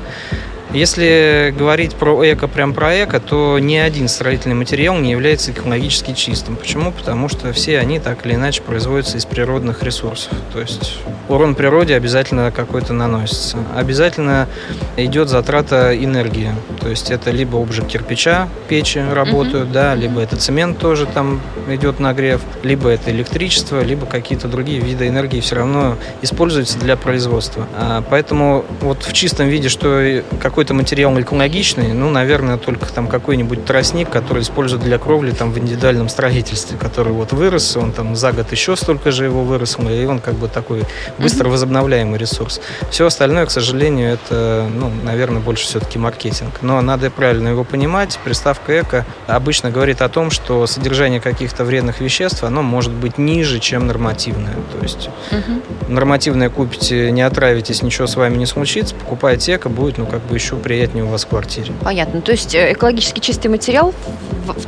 Если 0.73 1.53
говорить 1.57 1.95
про 1.95 2.23
эко, 2.31 2.47
прям 2.47 2.73
про 2.73 3.03
эко, 3.03 3.19
то 3.19 3.59
ни 3.59 3.75
один 3.75 4.07
строительный 4.07 4.55
материал 4.55 4.97
не 4.97 5.11
является 5.11 5.51
экологически 5.51 6.13
чистым. 6.13 6.55
Почему? 6.55 6.91
Потому 6.91 7.27
что 7.27 7.51
все 7.51 7.77
они 7.79 7.99
так 7.99 8.25
или 8.25 8.35
иначе 8.35 8.61
производятся 8.61 9.17
из 9.17 9.25
природных 9.25 9.83
ресурсов. 9.83 10.31
То 10.53 10.61
есть 10.61 10.99
урон 11.27 11.55
природе 11.55 11.95
обязательно 11.95 12.51
какой-то 12.51 12.93
наносится. 12.93 13.57
Обязательно 13.75 14.47
идет 14.95 15.27
затрата 15.29 15.93
энергии. 15.93 16.51
То 16.79 16.89
есть 16.89 17.11
это 17.11 17.31
либо 17.31 17.61
обжиг 17.61 17.87
кирпича, 17.87 18.47
печи 18.69 18.99
работают, 18.99 19.69
mm-hmm. 19.69 19.73
да, 19.73 19.95
либо 19.95 20.21
это 20.21 20.37
цемент 20.37 20.79
тоже 20.79 21.05
там 21.05 21.41
идет 21.69 21.99
нагрев, 21.99 22.41
либо 22.63 22.89
это 22.89 23.11
электричество, 23.11 23.81
либо 23.81 24.05
какие-то 24.05 24.47
другие 24.47 24.79
виды 24.79 25.07
энергии 25.07 25.41
все 25.41 25.55
равно 25.55 25.97
используются 26.21 26.79
для 26.79 26.95
производства. 26.95 27.67
А 27.75 28.03
поэтому 28.09 28.65
вот 28.79 29.03
в 29.03 29.13
чистом 29.13 29.47
виде, 29.47 29.69
что 29.69 30.23
какой 30.41 30.60
какой-то 30.61 30.75
материал 30.75 31.19
экологичный, 31.19 31.91
ну, 31.93 32.11
наверное, 32.11 32.57
только 32.57 32.93
там 32.93 33.07
какой-нибудь 33.07 33.65
тростник, 33.65 34.11
который 34.11 34.43
используют 34.43 34.83
для 34.83 34.99
кровли 34.99 35.31
там 35.31 35.51
в 35.51 35.57
индивидуальном 35.57 36.07
строительстве, 36.07 36.77
который 36.77 37.13
вот 37.13 37.31
вырос, 37.31 37.75
он 37.77 37.91
там 37.91 38.15
за 38.15 38.31
год 38.31 38.51
еще 38.51 38.75
столько 38.75 39.09
же 39.09 39.23
его 39.23 39.43
выросло, 39.43 39.89
и 39.89 40.05
он 40.05 40.19
как 40.19 40.35
бы 40.35 40.47
такой 40.47 40.83
быстро 41.17 41.49
возобновляемый 41.49 42.19
ресурс. 42.19 42.61
Все 42.91 43.07
остальное, 43.07 43.47
к 43.47 43.49
сожалению, 43.49 44.13
это, 44.13 44.69
ну, 44.71 44.91
наверное, 45.03 45.41
больше 45.41 45.65
все-таки 45.65 45.97
маркетинг. 45.97 46.59
Но 46.61 46.79
надо 46.81 47.09
правильно 47.09 47.47
его 47.47 47.63
понимать. 47.63 48.19
Приставка 48.23 48.79
«эко» 48.79 49.03
обычно 49.25 49.71
говорит 49.71 50.03
о 50.03 50.09
том, 50.09 50.29
что 50.29 50.67
содержание 50.67 51.19
каких-то 51.19 51.63
вредных 51.63 52.01
веществ, 52.01 52.43
оно 52.43 52.61
может 52.61 52.91
быть 52.91 53.17
ниже, 53.17 53.57
чем 53.57 53.87
нормативное. 53.87 54.53
То 54.71 54.83
есть 54.83 55.09
угу. 55.31 55.91
нормативное 55.91 56.51
купите, 56.51 57.09
не 57.09 57.23
отравитесь, 57.23 57.81
ничего 57.81 58.05
с 58.05 58.15
вами 58.15 58.37
не 58.37 58.45
случится, 58.45 58.93
покупаете 58.93 59.55
«эко», 59.55 59.67
будет, 59.67 59.97
ну, 59.97 60.05
как 60.05 60.21
бы 60.21 60.35
еще 60.35 60.50
еще 60.51 60.61
приятнее 60.61 61.05
у 61.05 61.07
вас 61.07 61.23
в 61.23 61.27
квартире. 61.27 61.73
Понятно. 61.83 62.21
То 62.21 62.31
есть 62.31 62.53
э, 62.55 62.73
экологически 62.73 63.19
чистый 63.19 63.47
материал, 63.47 63.93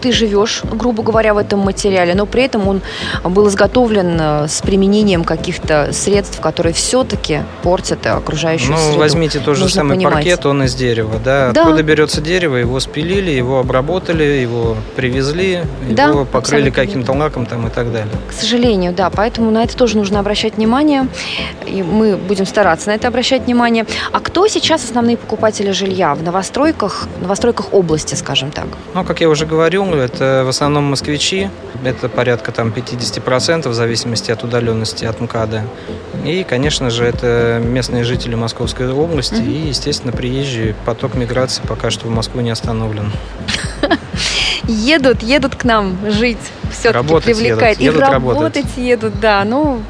ты 0.01 0.11
живешь, 0.11 0.61
грубо 0.63 1.03
говоря, 1.03 1.33
в 1.33 1.37
этом 1.37 1.59
материале, 1.59 2.15
но 2.15 2.25
при 2.25 2.43
этом 2.43 2.67
он 2.67 2.81
был 3.23 3.47
изготовлен 3.47 4.17
э, 4.19 4.47
с 4.47 4.61
применением 4.61 5.23
каких-то 5.23 5.89
средств, 5.91 6.39
которые 6.39 6.73
все-таки 6.73 7.41
портят 7.61 8.05
окружающую 8.05 8.71
ну, 8.71 8.77
среду. 8.77 8.99
возьмите 8.99 9.39
тот 9.39 9.57
же 9.57 9.69
самый 9.69 9.95
понимать. 9.95 10.15
паркет, 10.15 10.45
он 10.45 10.63
из 10.63 10.75
дерева, 10.75 11.19
да? 11.23 11.51
да. 11.51 11.61
Откуда 11.61 11.83
берется 11.83 12.21
дерево? 12.21 12.57
Его 12.57 12.79
спилили, 12.79 13.31
его 13.31 13.59
обработали, 13.59 14.23
его 14.23 14.77
привезли, 14.95 15.61
да, 15.89 16.05
его 16.05 16.25
покрыли 16.25 16.69
каким-то 16.69 17.13
лаком 17.13 17.45
там 17.45 17.67
и 17.67 17.69
так 17.69 17.91
далее. 17.91 18.13
К 18.29 18.33
сожалению, 18.33 18.93
да. 18.93 19.09
Поэтому 19.09 19.51
на 19.51 19.63
это 19.63 19.75
тоже 19.75 19.97
нужно 19.97 20.19
обращать 20.19 20.55
внимание. 20.55 21.07
И 21.65 21.83
мы 21.83 22.17
будем 22.17 22.45
стараться 22.45 22.89
на 22.89 22.95
это 22.95 23.07
обращать 23.07 23.43
внимание. 23.43 23.85
А 24.11 24.19
кто 24.19 24.47
сейчас 24.47 24.83
основные 24.83 25.17
покупатели 25.17 25.71
жилья 25.71 26.13
в 26.15 26.23
новостройках, 26.23 27.07
новостройках 27.21 27.73
области, 27.73 28.15
скажем 28.15 28.51
так? 28.51 28.65
Ну, 28.93 29.03
как 29.03 29.21
я 29.21 29.29
уже 29.29 29.45
говорил, 29.45 29.62
это 29.65 30.43
в 30.45 30.49
основном 30.49 30.85
москвичи, 30.85 31.49
это 31.83 32.09
порядка 32.09 32.51
там 32.51 32.69
50% 32.69 33.67
в 33.67 33.73
зависимости 33.73 34.31
от 34.31 34.43
удаленности 34.43 35.05
от 35.05 35.19
МКАДа. 35.19 35.63
И, 36.25 36.43
конечно 36.43 36.89
же, 36.89 37.05
это 37.05 37.61
местные 37.63 38.03
жители 38.03 38.35
Московской 38.35 38.91
области 38.91 39.35
mm-hmm. 39.35 39.65
и, 39.65 39.67
естественно, 39.69 40.11
приезжие. 40.13 40.75
Поток 40.85 41.15
миграции 41.15 41.61
пока 41.67 41.91
что 41.91 42.07
в 42.07 42.09
Москву 42.09 42.41
не 42.41 42.51
остановлен. 42.51 43.11
Едут, 44.67 45.21
едут 45.21 45.55
к 45.55 45.65
нам 45.65 45.97
жить, 46.09 46.37
все-таки 46.71 47.19
привлекает. 47.19 47.81
Едут 47.81 48.01
и 48.01 48.05
работать, 48.05 48.41
работать 48.41 48.77
едут, 48.77 49.19
да. 49.19 49.43
Ну, 49.43 49.81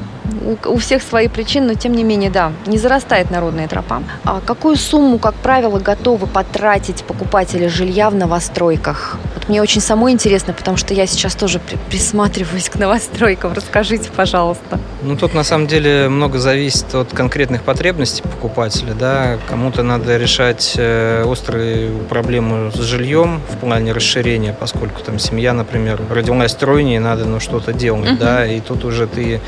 у, 0.66 0.76
всех 0.76 1.02
свои 1.02 1.28
причины, 1.28 1.68
но 1.68 1.74
тем 1.74 1.92
не 1.92 2.04
менее, 2.04 2.30
да, 2.30 2.52
не 2.66 2.78
зарастает 2.78 3.30
народная 3.30 3.68
тропа. 3.68 4.02
А 4.24 4.40
какую 4.44 4.76
сумму, 4.76 5.18
как 5.18 5.34
правило, 5.34 5.78
готовы 5.78 6.26
потратить 6.26 7.04
покупатели 7.04 7.66
жилья 7.66 8.10
в 8.10 8.14
новостройках? 8.14 9.16
Вот 9.34 9.48
мне 9.48 9.62
очень 9.62 9.80
самой 9.80 10.12
интересно, 10.12 10.52
потому 10.52 10.76
что 10.76 10.94
я 10.94 11.06
сейчас 11.06 11.34
тоже 11.34 11.58
при 11.58 11.76
присматриваюсь 11.88 12.68
к 12.68 12.76
новостройкам. 12.76 13.52
Расскажите, 13.52 14.10
пожалуйста. 14.14 14.78
Ну, 15.02 15.16
тут 15.16 15.34
на 15.34 15.44
самом 15.44 15.66
деле 15.66 16.08
много 16.08 16.38
зависит 16.38 16.94
от 16.94 17.12
конкретных 17.12 17.62
потребностей 17.62 18.22
покупателя, 18.22 18.94
да. 18.94 19.38
Кому-то 19.48 19.82
надо 19.82 20.16
решать 20.16 20.74
э, 20.76 21.24
острые 21.24 21.90
проблемы 22.08 22.70
с 22.72 22.78
жильем 22.80 23.40
в 23.50 23.58
плане 23.58 23.92
расширения, 23.92 24.56
поскольку 24.58 25.02
там 25.02 25.18
семья, 25.18 25.52
например, 25.52 26.00
родилась 26.10 26.52
стройнее, 26.52 27.00
надо 27.00 27.24
ну, 27.24 27.40
что-то 27.40 27.72
делать, 27.72 28.10
uh-huh. 28.10 28.18
да, 28.18 28.46
и 28.46 28.60
тут 28.60 28.84
уже 28.84 29.06
ты 29.06 29.40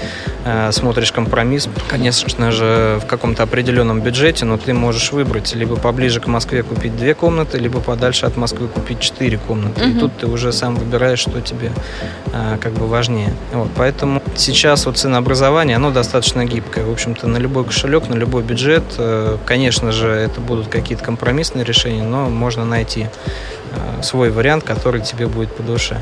э, 0.45 0.73
смотришь 0.73 0.86
компромисс, 1.12 1.69
конечно 1.88 2.52
же, 2.52 3.00
в 3.02 3.07
каком-то 3.07 3.43
определенном 3.43 4.00
бюджете, 4.00 4.45
но 4.45 4.57
ты 4.57 4.73
можешь 4.75 5.12
выбрать 5.12 5.55
либо 5.55 5.76
поближе 5.76 6.21
к 6.21 6.26
Москве 6.26 6.62
купить 6.62 6.97
две 6.97 7.14
комнаты, 7.14 7.59
либо 7.59 7.81
подальше 7.81 8.26
от 8.26 8.37
Москвы 8.37 8.69
купить 8.69 9.00
четыре 9.00 9.38
комнаты. 9.38 9.83
Угу. 9.83 9.90
И 9.90 9.99
тут 9.99 10.16
ты 10.19 10.26
уже 10.26 10.52
сам 10.52 10.76
выбираешь, 10.76 11.19
что 11.19 11.40
тебе 11.40 11.73
а, 12.33 12.59
как 12.59 12.73
бы 12.73 12.87
важнее. 12.87 13.33
Вот, 13.52 13.71
поэтому 13.76 14.23
сейчас 14.37 14.87
вот 14.87 14.99
ценообразование, 14.99 15.76
оно 15.76 15.90
достаточно 15.90 16.45
гибкое. 16.45 16.85
В 16.85 16.93
общем-то, 16.93 17.26
на 17.26 17.38
любой 17.38 17.64
кошелек, 17.64 18.09
на 18.09 18.14
любой 18.14 18.43
бюджет, 18.43 18.85
э, 18.99 19.38
конечно 19.45 19.93
же, 19.93 20.09
это 20.09 20.40
будут 20.40 20.69
какие-то 20.69 21.05
компромиссные 21.05 21.64
решения, 21.64 22.02
но 22.02 22.28
можно 22.28 22.64
найти 22.64 23.07
Э, 23.76 23.96
свой 24.03 24.31
вариант, 24.31 24.65
который 24.65 25.00
тебе 25.00 25.26
будет 25.26 25.55
по 25.55 25.62
душе. 25.62 26.00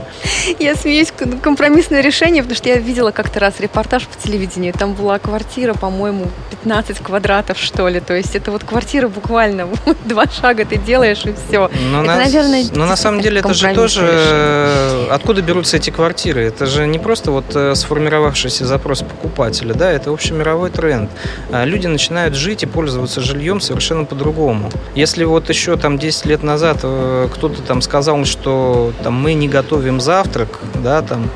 Я 0.59 0.75
смеюсь, 0.75 1.13
компромиссное 1.43 2.01
решение, 2.01 2.43
потому 2.43 2.57
что 2.57 2.69
я 2.69 2.77
видела 2.77 3.11
как-то 3.11 3.41
раз 3.41 3.61
репортаж 3.61 4.07
по 4.07 4.21
телевидению, 4.21 4.73
там 4.73 4.95
была 4.95 5.19
квартира, 5.19 5.75
по-моему, 5.75 6.27
15 6.65 6.99
квадратов, 7.01 7.59
что 7.59 7.89
ли, 7.89 8.01
то 8.01 8.15
есть 8.15 8.35
это 8.35 8.51
вот 8.51 8.65
квартира 8.65 9.09
буквально 9.09 9.69
два 10.07 10.27
шага 10.27 10.65
ты 10.65 10.79
делаешь 10.79 11.23
и 11.27 11.35
все. 11.35 11.71
Но, 11.93 12.03
это, 12.03 12.07
на, 12.07 12.17
наверное, 12.17 12.65
но 12.75 12.87
на 12.87 12.97
самом 12.97 13.21
деле 13.21 13.41
это 13.41 13.53
же 13.53 13.75
тоже... 13.75 14.01
Решение. 14.01 15.13
Откуда 15.13 15.43
берутся 15.43 15.77
эти 15.77 15.91
квартиры? 15.91 16.43
Это 16.43 16.65
же 16.65 16.87
не 16.87 16.99
просто 16.99 17.31
вот 17.31 17.45
э, 17.55 17.75
сформировавшийся 17.75 18.65
запрос 18.65 19.03
покупателя, 19.03 19.75
да, 19.75 19.91
это 19.91 20.11
общемировой 20.11 20.71
тренд. 20.71 21.11
А 21.53 21.65
люди 21.67 21.87
начинают 21.87 22.35
жить 22.35 22.63
и 22.63 22.67
пользоваться 22.67 23.21
жильем 23.21 23.61
совершенно 23.61 24.07
по-другому. 24.07 24.71
Если 24.95 25.25
вот 25.25 25.51
еще 25.51 25.77
там 25.77 25.99
10 25.99 26.25
лет 26.27 26.43
назад 26.43 26.79
э, 26.83 27.29
кто-то 27.35 27.61
там 27.61 27.83
сказал, 27.83 28.25
что 28.25 28.93
там, 29.03 29.15
мы 29.15 29.35
не 29.35 29.49
готовим 29.49 30.01
завтрак, 30.01 30.61
да, 30.83 31.03
там, 31.03 31.29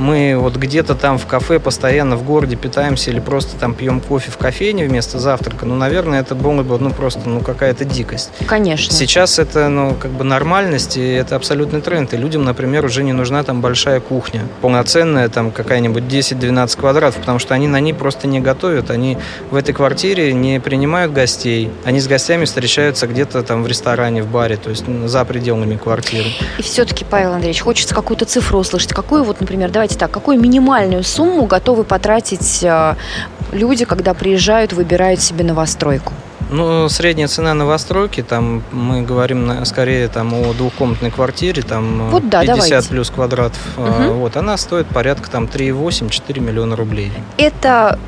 мы 0.00 0.36
вот 0.36 0.56
где-то 0.56 0.94
там 0.94 1.18
в 1.18 1.26
кафе 1.26 1.60
постоянно 1.60 2.16
в 2.16 2.24
городе 2.24 2.56
питаемся 2.56 3.10
или 3.10 3.20
просто 3.20 3.56
там 3.56 3.74
пьем 3.74 4.00
кофе 4.00 4.30
в 4.30 4.36
кофейне 4.36 4.86
вместо 4.86 5.18
завтрака, 5.18 5.66
ну, 5.66 5.76
наверное, 5.76 6.20
это 6.20 6.34
было 6.34 6.62
бы, 6.62 6.78
ну, 6.78 6.90
просто, 6.90 7.28
ну, 7.28 7.40
какая-то 7.40 7.84
дикость. 7.84 8.30
Конечно. 8.46 8.92
Сейчас 8.92 9.38
это, 9.38 9.68
ну, 9.68 9.94
как 9.94 10.10
бы 10.10 10.24
нормальность, 10.24 10.96
и 10.96 11.06
это 11.06 11.36
абсолютный 11.36 11.80
тренд. 11.80 12.12
И 12.14 12.16
людям, 12.16 12.44
например, 12.44 12.84
уже 12.84 13.02
не 13.02 13.12
нужна 13.12 13.42
там 13.42 13.60
большая 13.60 14.00
кухня, 14.00 14.42
полноценная 14.60 15.28
там 15.28 15.50
какая-нибудь 15.50 16.04
10-12 16.04 16.78
квадратов, 16.78 17.20
потому 17.20 17.38
что 17.38 17.54
они 17.54 17.68
на 17.68 17.80
ней 17.80 17.92
просто 17.92 18.26
не 18.26 18.40
готовят. 18.40 18.90
Они 18.90 19.18
в 19.50 19.56
этой 19.56 19.72
квартире 19.72 20.32
не 20.32 20.60
принимают 20.60 21.12
гостей. 21.12 21.70
Они 21.84 22.00
с 22.00 22.06
гостями 22.06 22.44
встречаются 22.44 23.06
где-то 23.06 23.42
там 23.42 23.62
в 23.62 23.66
ресторане, 23.66 24.22
в 24.22 24.28
баре, 24.28 24.56
то 24.56 24.70
есть 24.70 24.84
за 24.86 25.24
пределами 25.24 25.76
квартиры. 25.76 26.28
И 26.58 26.62
все-таки, 26.62 27.04
Павел 27.04 27.32
Андреевич, 27.32 27.60
хочется 27.60 27.94
какую-то 27.94 28.24
цифру 28.24 28.58
услышать. 28.58 28.92
Какую 28.92 29.24
вот, 29.24 29.40
например, 29.40 29.70
давайте 29.70 29.89
так, 29.98 30.10
какую 30.10 30.40
минимальную 30.40 31.04
сумму 31.04 31.46
готовы 31.46 31.84
потратить 31.84 32.62
э, 32.62 32.94
люди, 33.52 33.84
когда 33.84 34.14
приезжают, 34.14 34.72
выбирают 34.72 35.20
себе 35.20 35.44
новостройку? 35.44 36.12
Ну, 36.50 36.88
средняя 36.88 37.28
цена 37.28 37.54
новостройки, 37.54 38.22
там 38.22 38.62
мы 38.72 39.02
говорим 39.02 39.64
скорее 39.64 40.08
там 40.08 40.34
о 40.34 40.52
двухкомнатной 40.52 41.10
квартире, 41.10 41.62
там 41.62 42.10
вот, 42.10 42.28
да, 42.28 42.40
50 42.42 42.56
давайте. 42.56 42.88
плюс 42.88 43.10
квадратов. 43.10 43.60
Угу. 43.76 44.14
Вот, 44.14 44.36
она 44.36 44.56
стоит 44.56 44.86
порядка 44.86 45.30
там 45.30 45.44
3,8-4 45.44 46.40
миллиона 46.40 46.76
рублей. 46.76 47.12
Это 47.36 47.98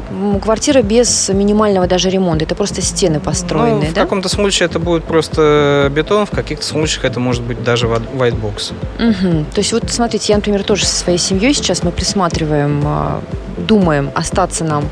квартира 0.42 0.82
без 0.82 1.28
минимального 1.28 1.86
даже 1.86 2.10
ремонта, 2.10 2.44
это 2.44 2.54
просто 2.54 2.82
стены 2.82 3.20
построенные, 3.20 3.88
ну, 3.88 3.90
в 3.90 3.94
да? 3.94 4.02
каком-то 4.02 4.28
случае 4.28 4.66
это 4.66 4.78
будет 4.78 5.04
просто 5.04 5.90
бетон, 5.94 6.26
в 6.26 6.30
каких-то 6.30 6.64
случаях 6.64 7.04
это 7.04 7.20
может 7.20 7.42
быть 7.42 7.62
даже 7.62 7.86
white 7.86 8.38
box. 8.40 8.72
Угу. 8.98 9.46
То 9.52 9.58
есть 9.58 9.72
вот 9.72 9.90
смотрите, 9.90 10.32
я, 10.32 10.36
например, 10.36 10.64
тоже 10.64 10.84
со 10.84 10.96
своей 10.96 11.18
семьей 11.18 11.54
сейчас 11.54 11.82
мы 11.82 11.92
присматриваем 11.92 12.82
а, 12.84 13.20
думаем, 13.56 14.10
остаться 14.14 14.64
нам 14.64 14.88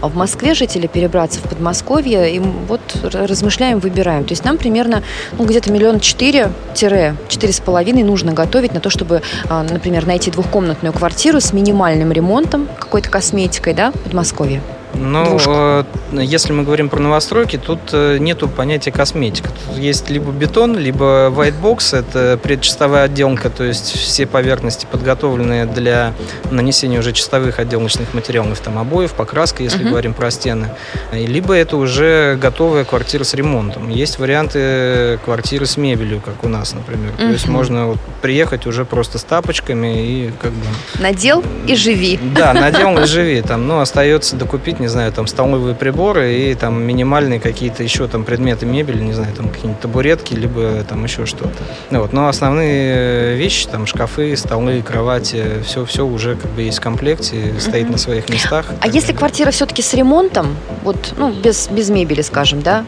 в 0.00 0.16
Москве 0.16 0.54
жить 0.54 0.76
или 0.76 0.86
перебраться 0.86 1.40
в 1.40 1.42
Подмосковье, 1.42 2.34
и 2.34 2.38
вот 2.38 2.80
размышляем, 3.02 3.78
выбираем. 3.78 4.24
То 4.24 4.32
есть 4.32 4.44
нам 4.44 4.58
примерно 4.58 5.02
ну, 5.38 5.44
где-то 5.44 5.72
миллион 5.72 6.00
четыре-четыре 6.00 7.16
с 7.52 7.60
половиной 7.60 8.02
нужно 8.02 8.32
готовить 8.32 8.74
на 8.74 8.80
то, 8.80 8.90
чтобы, 8.90 9.22
а, 9.48 9.62
например, 9.62 10.06
найти 10.06 10.30
двухкомнатную 10.30 10.92
квартиру 10.92 11.40
с 11.40 11.52
минимальным 11.52 12.12
ремонтом, 12.12 12.68
какой-то 12.78 13.10
косметикой, 13.10 13.74
да, 13.74 13.92
в 13.92 13.98
Подмосковье. 13.98 14.60
Ну, 14.94 15.38
э, 15.46 15.84
если 16.12 16.52
мы 16.52 16.62
говорим 16.62 16.88
про 16.88 17.00
новостройки, 17.00 17.58
тут 17.58 17.80
э, 17.92 18.18
нету 18.18 18.48
понятия 18.48 18.92
косметика. 18.92 19.48
Тут 19.48 19.78
есть 19.78 20.10
либо 20.10 20.30
бетон, 20.30 20.76
либо 20.76 21.28
white 21.28 21.60
box, 21.60 21.96
это 21.96 22.38
предчистовая 22.42 23.04
отделка, 23.04 23.50
то 23.50 23.64
есть 23.64 23.92
все 23.92 24.26
поверхности 24.26 24.86
подготовленные 24.90 25.66
для 25.66 26.12
нанесения 26.50 26.98
уже 26.98 27.12
чистовых 27.12 27.58
отделочных 27.58 28.14
материалов, 28.14 28.58
там 28.60 28.78
обоев, 28.78 29.12
покраска, 29.12 29.62
если 29.62 29.84
uh-huh. 29.84 29.90
говорим 29.90 30.14
про 30.14 30.30
стены. 30.30 30.70
Либо 31.12 31.54
это 31.54 31.76
уже 31.76 32.38
готовая 32.40 32.84
квартира 32.84 33.24
с 33.24 33.34
ремонтом. 33.34 33.88
Есть 33.88 34.18
варианты 34.18 35.18
квартиры 35.24 35.66
с 35.66 35.76
мебелью, 35.76 36.20
как 36.20 36.44
у 36.44 36.48
нас, 36.48 36.74
например. 36.74 37.12
Uh-huh. 37.12 37.26
То 37.26 37.32
есть 37.32 37.48
можно 37.48 37.86
вот 37.88 37.98
приехать 38.22 38.66
уже 38.66 38.84
просто 38.84 39.18
с 39.18 39.24
тапочками 39.24 40.06
и 40.06 40.30
как 40.40 40.52
бы... 40.52 40.66
Надел 41.00 41.42
и 41.66 41.74
живи. 41.74 42.18
Да, 42.34 42.52
надел 42.52 42.98
и 42.98 43.06
живи. 43.06 43.42
Там, 43.42 43.66
ну, 43.66 43.80
остается 43.80 44.36
докупить 44.36 44.80
не 44.84 44.88
знаю, 44.88 45.12
там 45.12 45.26
столовые 45.26 45.74
приборы 45.74 46.34
и 46.34 46.54
там 46.54 46.82
минимальные 46.82 47.40
какие-то 47.40 47.82
еще 47.82 48.06
там 48.06 48.24
предметы 48.24 48.66
мебели, 48.66 49.02
не 49.02 49.14
знаю, 49.14 49.34
там 49.34 49.48
какие-нибудь 49.48 49.80
табуретки, 49.80 50.34
либо 50.34 50.84
там 50.86 51.02
еще 51.04 51.24
что-то. 51.24 51.56
Ну, 51.90 52.02
вот. 52.02 52.12
Но 52.12 52.28
основные 52.28 53.34
вещи, 53.34 53.66
там 53.66 53.86
шкафы, 53.86 54.36
столы, 54.36 54.82
кровати, 54.82 55.62
все, 55.64 55.86
все 55.86 56.04
уже 56.04 56.36
как 56.36 56.50
бы 56.50 56.62
есть 56.62 56.78
в 56.78 56.82
комплекте, 56.82 57.54
стоит 57.58 57.88
на 57.88 57.96
своих 57.96 58.28
местах. 58.28 58.66
А 58.80 58.86
если 58.86 59.06
далее. 59.08 59.18
квартира 59.18 59.50
все-таки 59.52 59.80
с 59.80 59.94
ремонтом, 59.94 60.54
вот, 60.82 61.14
ну, 61.16 61.32
без, 61.32 61.68
без 61.68 61.88
мебели, 61.88 62.20
скажем, 62.20 62.60
да, 62.60 62.84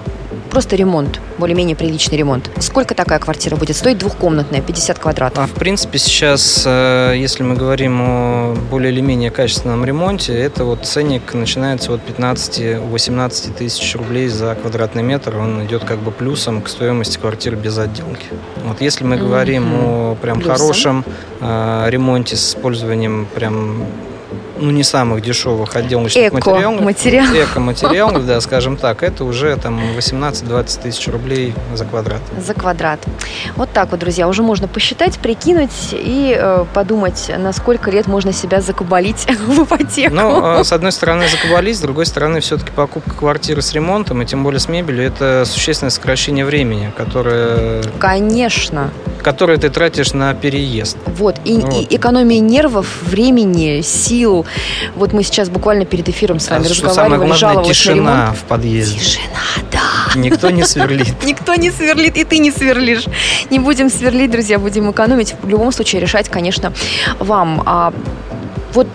просто 0.56 0.74
ремонт, 0.74 1.20
более-менее 1.36 1.76
приличный 1.76 2.16
ремонт. 2.16 2.50
Сколько 2.60 2.94
такая 2.94 3.18
квартира 3.18 3.56
будет 3.56 3.76
стоить 3.76 3.98
двухкомнатная, 3.98 4.62
50 4.62 4.98
квадратов? 4.98 5.44
А 5.44 5.46
в 5.46 5.52
принципе 5.52 5.98
сейчас, 5.98 6.62
э, 6.64 7.12
если 7.14 7.42
мы 7.42 7.56
говорим 7.56 8.00
о 8.00 8.54
более 8.70 8.90
или 8.90 9.02
менее 9.02 9.30
качественном 9.30 9.84
ремонте, 9.84 10.32
это 10.32 10.64
вот 10.64 10.86
ценник 10.86 11.34
начинается 11.34 11.92
от 11.92 12.00
15-18 12.08 13.52
тысяч 13.52 13.94
рублей 13.96 14.28
за 14.28 14.54
квадратный 14.54 15.02
метр. 15.02 15.36
Он 15.36 15.62
идет 15.66 15.84
как 15.84 15.98
бы 15.98 16.10
плюсом 16.10 16.62
к 16.62 16.70
стоимости 16.70 17.18
квартиры 17.18 17.56
без 17.58 17.76
отделки. 17.76 18.24
Вот 18.64 18.80
если 18.80 19.04
мы 19.04 19.18
говорим 19.18 19.64
mm-hmm. 19.64 20.12
о 20.12 20.14
прям 20.14 20.40
плюсом. 20.40 20.56
хорошем 20.56 21.04
э, 21.42 21.86
ремонте 21.90 22.34
с 22.34 22.48
использованием 22.48 23.28
прям 23.34 23.84
ну, 24.58 24.70
не 24.70 24.82
самых 24.82 25.22
дешевых 25.22 25.76
отделочных 25.76 26.28
Эко 26.28 26.34
материалов. 26.34 26.80
Материал. 26.80 27.26
Эко-материалов, 27.26 28.26
да, 28.26 28.40
скажем 28.40 28.76
так, 28.76 29.02
это 29.02 29.24
уже 29.24 29.56
там 29.56 29.80
18-20 29.96 30.82
тысяч 30.82 31.08
рублей 31.08 31.54
за 31.74 31.84
квадрат. 31.84 32.20
За 32.44 32.54
квадрат. 32.54 33.00
Вот 33.56 33.70
так 33.72 33.90
вот, 33.90 34.00
друзья, 34.00 34.28
уже 34.28 34.42
можно 34.42 34.68
посчитать, 34.68 35.18
прикинуть 35.18 35.90
и 35.92 36.36
э, 36.38 36.64
подумать, 36.72 37.30
на 37.36 37.52
сколько 37.52 37.90
лет 37.90 38.06
можно 38.06 38.32
себя 38.32 38.60
закабалить 38.60 39.26
в 39.46 39.64
ипотеку. 39.64 40.14
Ну, 40.14 40.60
э, 40.60 40.64
с 40.64 40.72
одной 40.72 40.92
стороны 40.92 41.28
закабалить, 41.28 41.76
с 41.76 41.80
другой 41.80 42.06
стороны 42.06 42.40
все-таки 42.40 42.70
покупка 42.72 43.10
квартиры 43.10 43.62
с 43.62 43.72
ремонтом, 43.72 44.22
и 44.22 44.26
тем 44.26 44.44
более 44.44 44.60
с 44.60 44.68
мебелью, 44.68 45.04
это 45.04 45.44
существенное 45.44 45.90
сокращение 45.90 46.44
времени, 46.44 46.92
которое... 46.96 47.82
Конечно. 47.98 48.90
Которое 49.26 49.58
ты 49.58 49.70
тратишь 49.70 50.12
на 50.12 50.34
переезд. 50.34 50.96
Вот, 51.04 51.40
и, 51.44 51.54
вот. 51.54 51.74
и 51.74 51.96
экономия 51.96 52.38
нервов, 52.38 52.86
времени, 53.02 53.80
сил, 53.80 54.46
вот 54.94 55.12
мы 55.12 55.24
сейчас 55.24 55.48
буквально 55.48 55.84
перед 55.84 56.08
эфиром 56.08 56.38
с 56.38 56.48
вами 56.48 56.66
а 56.66 56.68
разговаривали, 56.68 57.32
жаловались 57.32 57.76
тишина 57.76 58.02
на 58.02 58.20
ремонт. 58.20 58.38
в 58.38 58.42
подъезде. 58.44 59.00
Тишина, 59.00 59.24
да. 59.72 59.80
Никто 60.14 60.50
не 60.50 60.64
сверлит. 60.64 61.24
Никто 61.24 61.56
не 61.56 61.72
сверлит, 61.72 62.16
и 62.16 62.22
ты 62.22 62.38
не 62.38 62.52
сверлишь. 62.52 63.06
Не 63.50 63.58
будем 63.58 63.90
сверлить, 63.90 64.30
друзья, 64.30 64.60
будем 64.60 64.92
экономить. 64.92 65.34
В 65.42 65.48
любом 65.48 65.72
случае 65.72 66.02
решать, 66.02 66.28
конечно, 66.28 66.72
вам. 67.18 67.64
А 67.66 67.92
вот 68.74 68.86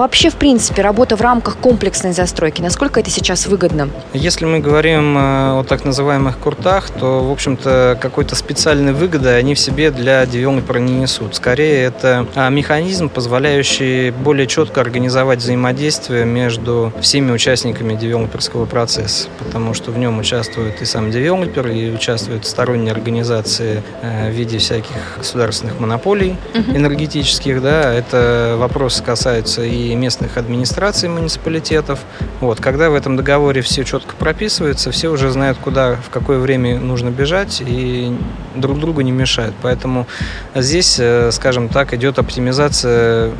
Вообще, 0.00 0.30
в 0.30 0.36
принципе, 0.36 0.80
работа 0.80 1.14
в 1.14 1.20
рамках 1.20 1.58
комплексной 1.58 2.14
застройки, 2.14 2.62
насколько 2.62 3.00
это 3.00 3.10
сейчас 3.10 3.46
выгодно? 3.46 3.90
Если 4.14 4.46
мы 4.46 4.58
говорим 4.58 5.14
э, 5.18 5.20
о 5.60 5.62
так 5.68 5.84
называемых 5.84 6.38
куртах, 6.38 6.88
то, 6.88 7.22
в 7.22 7.30
общем-то, 7.30 7.98
какой-то 8.00 8.34
специальной 8.34 8.94
выгоды 8.94 9.28
они 9.28 9.54
в 9.54 9.58
себе 9.58 9.90
для 9.90 10.24
девелопера 10.24 10.78
не 10.78 10.94
несут. 10.94 11.34
Скорее, 11.34 11.82
это 11.82 12.26
а, 12.34 12.48
механизм, 12.48 13.10
позволяющий 13.10 14.10
более 14.10 14.46
четко 14.46 14.80
организовать 14.80 15.40
взаимодействие 15.40 16.24
между 16.24 16.94
всеми 17.02 17.30
участниками 17.30 17.94
девелоперского 17.94 18.64
процесса, 18.64 19.28
потому 19.38 19.74
что 19.74 19.90
в 19.90 19.98
нем 19.98 20.18
участвует 20.18 20.80
и 20.80 20.86
сам 20.86 21.10
девелопер, 21.10 21.68
и 21.68 21.90
участвуют 21.90 22.46
сторонние 22.46 22.92
организации 22.92 23.82
э, 24.00 24.30
в 24.30 24.32
виде 24.32 24.56
всяких 24.56 25.18
государственных 25.18 25.78
монополий 25.78 26.38
энергетических. 26.54 27.60
Да, 27.60 27.92
это 27.92 28.56
вопросы 28.58 29.02
касаются 29.02 29.62
и 29.62 29.89
местных 29.94 30.36
администраций 30.36 31.08
муниципалитетов. 31.08 32.00
Вот, 32.40 32.60
когда 32.60 32.90
в 32.90 32.94
этом 32.94 33.16
договоре 33.16 33.62
все 33.62 33.84
четко 33.84 34.14
прописывается, 34.16 34.90
все 34.90 35.08
уже 35.08 35.30
знают, 35.30 35.58
куда, 35.58 35.96
в 35.96 36.10
какое 36.10 36.38
время 36.38 36.78
нужно 36.78 37.10
бежать 37.10 37.62
и 37.66 38.16
друг 38.54 38.78
другу 38.78 39.00
не 39.00 39.12
мешают. 39.12 39.54
Поэтому 39.62 40.06
здесь, 40.54 40.96
э, 40.98 41.30
скажем 41.32 41.68
так, 41.68 41.94
идет 41.94 42.18
оптимизация 42.18 43.32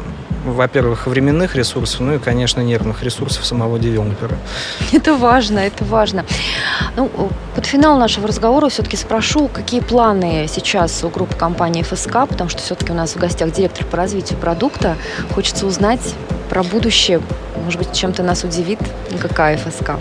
во-первых, 0.44 1.06
временных 1.06 1.54
ресурсов, 1.54 2.00
ну 2.00 2.14
и, 2.14 2.18
конечно, 2.18 2.60
нервных 2.60 3.02
ресурсов 3.02 3.44
самого 3.44 3.78
девелопера. 3.78 4.38
Это 4.92 5.14
важно, 5.14 5.58
это 5.58 5.84
важно. 5.84 6.24
Ну, 6.96 7.10
под 7.54 7.66
финал 7.66 7.98
нашего 7.98 8.28
разговора 8.28 8.68
все-таки 8.68 8.96
спрошу, 8.96 9.48
какие 9.48 9.80
планы 9.80 10.46
сейчас 10.48 11.04
у 11.04 11.08
группы 11.08 11.34
компании 11.36 11.82
ФСК, 11.82 12.26
потому 12.28 12.48
что 12.48 12.60
все-таки 12.62 12.92
у 12.92 12.94
нас 12.94 13.14
в 13.14 13.18
гостях 13.18 13.52
директор 13.52 13.84
по 13.86 13.96
развитию 13.96 14.38
продукта. 14.38 14.96
Хочется 15.34 15.66
узнать 15.66 16.14
про 16.50 16.62
будущее. 16.64 17.22
Может 17.64 17.78
быть, 17.78 17.92
чем-то 17.92 18.22
нас 18.22 18.44
удивит 18.44 18.80
какая 19.20 19.56
ФСК? 19.56 19.92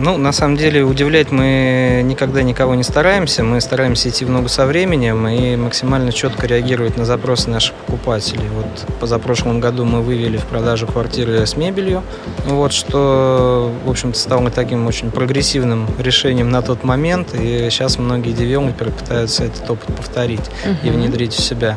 Ну, 0.00 0.16
на 0.16 0.30
самом 0.30 0.56
деле, 0.56 0.84
удивлять 0.84 1.32
мы 1.32 2.02
никогда 2.04 2.42
никого 2.42 2.76
не 2.76 2.84
стараемся. 2.84 3.42
Мы 3.42 3.60
стараемся 3.60 4.08
идти 4.08 4.24
в 4.24 4.30
ногу 4.30 4.48
со 4.48 4.64
временем 4.64 5.26
и 5.26 5.56
максимально 5.56 6.12
четко 6.12 6.46
реагировать 6.46 6.96
на 6.96 7.04
запросы 7.04 7.50
наших 7.50 7.74
покупателей. 7.74 8.48
Вот 8.48 8.86
позапрошлом 9.00 9.58
году 9.58 9.84
мы 9.84 10.00
вывели 10.00 10.36
в 10.36 10.44
продажу 10.44 10.86
квартиры 10.86 11.44
с 11.44 11.56
мебелью, 11.56 12.04
вот, 12.46 12.72
что, 12.72 13.72
в 13.84 13.90
общем-то, 13.90 14.18
стало 14.18 14.50
таким 14.50 14.86
очень 14.86 15.10
прогрессивным 15.10 15.88
решением 15.98 16.50
на 16.50 16.62
тот 16.62 16.84
момент. 16.84 17.34
И 17.34 17.68
сейчас 17.70 17.98
многие 17.98 18.32
девелоперы 18.32 18.92
пытаются 18.92 19.44
этот 19.44 19.68
опыт 19.68 19.96
повторить 19.96 20.48
uh-huh. 20.64 20.76
и 20.86 20.90
внедрить 20.90 21.32
в 21.32 21.40
себя. 21.40 21.76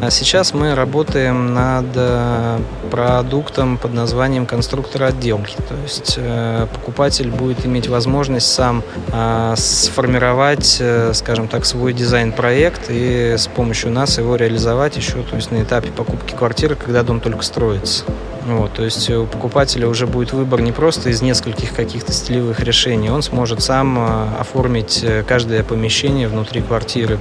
А 0.00 0.10
сейчас 0.10 0.54
мы 0.54 0.76
работаем 0.76 1.54
над 1.54 1.86
э, 1.96 2.60
продуктом 2.88 3.76
под 3.78 3.94
названием 3.94 4.46
конструктор 4.46 5.02
отделки. 5.02 5.56
То 5.68 5.74
есть 5.82 6.14
э, 6.16 6.68
покупатель 6.72 7.30
будет 7.30 7.66
иметь 7.66 7.88
возможность 7.88 8.46
сам 8.46 8.84
э, 9.12 9.54
сформировать, 9.56 10.80
скажем 11.14 11.48
так, 11.48 11.64
свой 11.64 11.92
дизайн-проект 11.92 12.90
и 12.90 13.34
с 13.36 13.48
помощью 13.48 13.90
нас 13.90 14.18
его 14.18 14.36
реализовать 14.36 14.96
еще 14.96 15.22
то 15.22 15.34
есть 15.34 15.50
на 15.50 15.62
этапе 15.62 15.90
покупки 15.90 16.32
квартиры, 16.32 16.76
когда 16.76 17.02
дом 17.02 17.18
только 17.20 17.42
строится. 17.42 18.04
Вот, 18.48 18.72
то 18.72 18.84
есть 18.84 19.10
у 19.10 19.26
покупателя 19.26 19.86
уже 19.88 20.06
будет 20.06 20.32
выбор 20.32 20.60
не 20.62 20.72
просто 20.72 21.10
из 21.10 21.22
нескольких 21.22 21.74
каких-то 21.74 22.12
стилевых 22.12 22.60
решений, 22.60 23.10
он 23.10 23.22
сможет 23.22 23.62
сам 23.62 23.98
оформить 24.40 25.04
каждое 25.26 25.62
помещение 25.62 26.28
внутри 26.28 26.62
квартиры, 26.62 27.18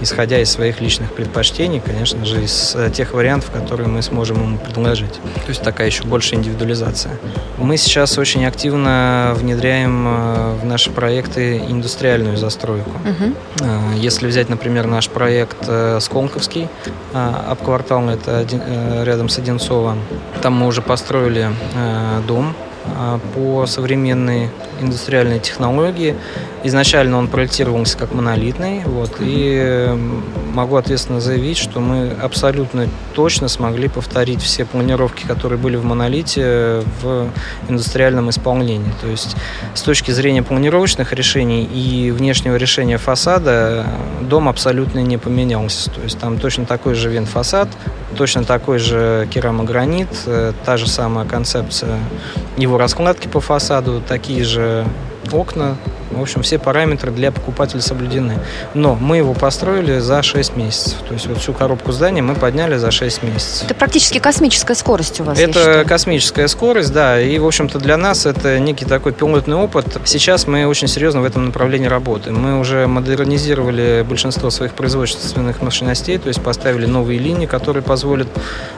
исходя 0.00 0.38
из 0.40 0.50
своих 0.50 0.80
личных 0.80 1.12
предпочтений, 1.12 1.80
конечно 1.80 2.24
же, 2.24 2.44
из 2.44 2.74
э, 2.76 2.90
тех 2.90 3.14
вариантов, 3.14 3.50
которые 3.50 3.88
мы 3.88 4.02
сможем 4.02 4.42
ему 4.42 4.58
предложить. 4.58 5.14
То 5.14 5.48
есть 5.48 5.62
такая 5.62 5.86
еще 5.86 6.04
большая 6.04 6.40
индивидуализация. 6.40 7.18
Мы 7.56 7.76
сейчас 7.76 8.18
очень 8.18 8.44
активно 8.44 9.32
внедряем 9.34 10.06
э, 10.06 10.54
в 10.62 10.66
наши 10.66 10.90
проекты 10.90 11.58
индустриальную 11.58 12.36
застройку. 12.36 12.90
Угу. 12.90 13.66
Если 13.96 14.26
взять, 14.26 14.48
например, 14.48 14.86
наш 14.86 15.08
проект 15.08 15.68
Сколковский, 16.00 16.68
Апквартал, 17.14 18.08
это 18.08 18.46
рядом 19.04 19.28
с 19.28 19.38
Одинцово, 19.38 19.96
там 20.42 20.54
мы 20.54 20.65
уже 20.66 20.82
построили 20.82 21.50
дом 22.26 22.54
а, 22.94 23.18
по 23.34 23.66
современной 23.66 24.50
индустриальной 24.80 25.38
технологии. 25.38 26.14
Изначально 26.64 27.18
он 27.18 27.28
проектировался 27.28 27.96
как 27.96 28.12
монолитный, 28.12 28.82
вот, 28.84 29.16
и 29.20 29.88
могу 30.52 30.76
ответственно 30.76 31.20
заявить, 31.20 31.56
что 31.58 31.80
мы 31.80 32.10
абсолютно 32.20 32.88
точно 33.14 33.48
смогли 33.48 33.88
повторить 33.88 34.42
все 34.42 34.64
планировки, 34.64 35.26
которые 35.26 35.58
были 35.58 35.76
в 35.76 35.84
монолите, 35.84 36.82
в 37.02 37.28
индустриальном 37.68 38.30
исполнении. 38.30 38.92
То 39.00 39.08
есть 39.08 39.36
с 39.74 39.82
точки 39.82 40.10
зрения 40.10 40.42
планировочных 40.42 41.12
решений 41.12 41.64
и 41.64 42.10
внешнего 42.10 42.56
решения 42.56 42.98
фасада 42.98 43.86
дом 44.22 44.48
абсолютно 44.48 45.00
не 45.00 45.18
поменялся. 45.18 45.90
То 45.90 46.00
есть 46.02 46.18
там 46.18 46.38
точно 46.38 46.66
такой 46.66 46.94
же 46.94 47.10
вент-фасад, 47.10 47.68
точно 48.16 48.44
такой 48.44 48.78
же 48.78 49.28
керамогранит, 49.30 50.08
э, 50.26 50.52
та 50.64 50.76
же 50.76 50.88
самая 50.88 51.26
концепция 51.26 51.98
его 52.56 52.78
раскладки 52.78 53.28
по 53.28 53.40
фасаду, 53.40 54.02
такие 54.06 54.44
же 54.44 54.86
окна, 55.32 55.76
в 56.16 56.22
общем, 56.22 56.42
все 56.42 56.58
параметры 56.58 57.10
для 57.10 57.32
покупателя 57.32 57.80
соблюдены. 57.80 58.38
Но 58.74 58.94
мы 58.94 59.18
его 59.18 59.34
построили 59.34 59.98
за 59.98 60.22
6 60.22 60.56
месяцев. 60.56 60.98
То 61.06 61.14
есть 61.14 61.26
вот 61.26 61.38
всю 61.38 61.52
коробку 61.52 61.92
здания 61.92 62.22
мы 62.22 62.34
подняли 62.34 62.76
за 62.76 62.90
6 62.90 63.22
месяцев. 63.22 63.64
Это 63.64 63.74
практически 63.74 64.18
космическая 64.18 64.74
скорость 64.74 65.20
у 65.20 65.24
вас. 65.24 65.38
Это 65.38 65.84
космическая 65.86 66.48
скорость, 66.48 66.92
да. 66.92 67.20
И, 67.20 67.38
в 67.38 67.46
общем-то, 67.46 67.78
для 67.78 67.96
нас 67.96 68.26
это 68.26 68.58
некий 68.58 68.84
такой 68.84 69.12
пилотный 69.12 69.56
опыт. 69.56 69.98
Сейчас 70.04 70.46
мы 70.46 70.66
очень 70.66 70.88
серьезно 70.88 71.20
в 71.20 71.24
этом 71.24 71.46
направлении 71.46 71.86
работаем. 71.86 72.40
Мы 72.40 72.58
уже 72.58 72.86
модернизировали 72.86 74.04
большинство 74.08 74.50
своих 74.50 74.74
производственных 74.74 75.62
мощностей, 75.62 76.18
то 76.18 76.28
есть 76.28 76.40
поставили 76.42 76.86
новые 76.86 77.18
линии, 77.18 77.46
которые 77.46 77.82
позволят 77.82 78.28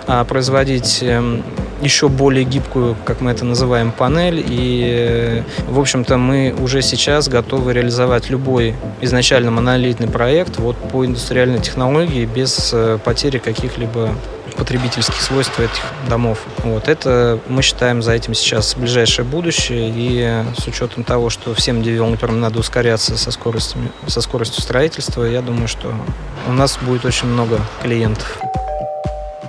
а, 0.07 0.25
производить 0.25 0.99
э, 1.03 1.41
еще 1.81 2.09
более 2.09 2.45
гибкую, 2.45 2.97
как 3.05 3.21
мы 3.21 3.31
это 3.31 3.45
называем, 3.45 3.93
панель. 3.93 4.45
И, 4.47 4.83
э, 4.85 5.43
в 5.69 5.79
общем-то, 5.79 6.17
мы 6.17 6.55
уже 6.61 6.83
сейчас 6.83 7.29
готовы 7.29 7.73
реализовать 7.73 8.31
любой 8.31 8.75
изначально 9.01 9.51
монолитный 9.51 10.09
проект 10.09 10.59
вот 10.59 10.77
по 10.77 11.05
индустриальной 11.05 11.61
технологии 11.61 12.25
без 12.27 12.71
э, 12.73 12.99
потери 13.05 13.39
каких-либо 13.39 14.11
потребительских 14.57 15.21
свойств 15.21 15.59
этих 15.61 15.83
домов. 16.09 16.41
Вот 16.65 16.89
это 16.89 17.39
мы 17.49 17.63
считаем 17.63 18.03
за 18.03 18.13
этим 18.13 18.35
сейчас 18.35 18.75
ближайшее 18.75 19.25
будущее. 19.25 19.93
И 19.95 20.45
с 20.61 20.67
учетом 20.67 21.05
того, 21.05 21.31
что 21.31 21.55
всем 21.55 21.83
девелоперам 21.83 22.41
надо 22.41 22.59
ускоряться 22.59 23.17
со 23.17 23.31
скоростью, 23.31 23.81
со 24.09 24.21
скоростью 24.21 24.61
строительства, 24.63 25.23
я 25.25 25.43
думаю, 25.43 25.69
что 25.69 25.95
у 26.49 26.53
нас 26.53 26.77
будет 26.83 27.05
очень 27.05 27.29
много 27.29 27.61
клиентов. 27.83 28.41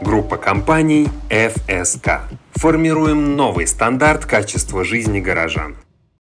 Группа 0.01 0.37
компаний 0.37 1.09
FSK. 1.29 2.21
Формируем 2.53 3.35
новый 3.35 3.67
стандарт 3.67 4.25
качества 4.25 4.85
жизни 4.85 5.19
горожан. 5.19 5.75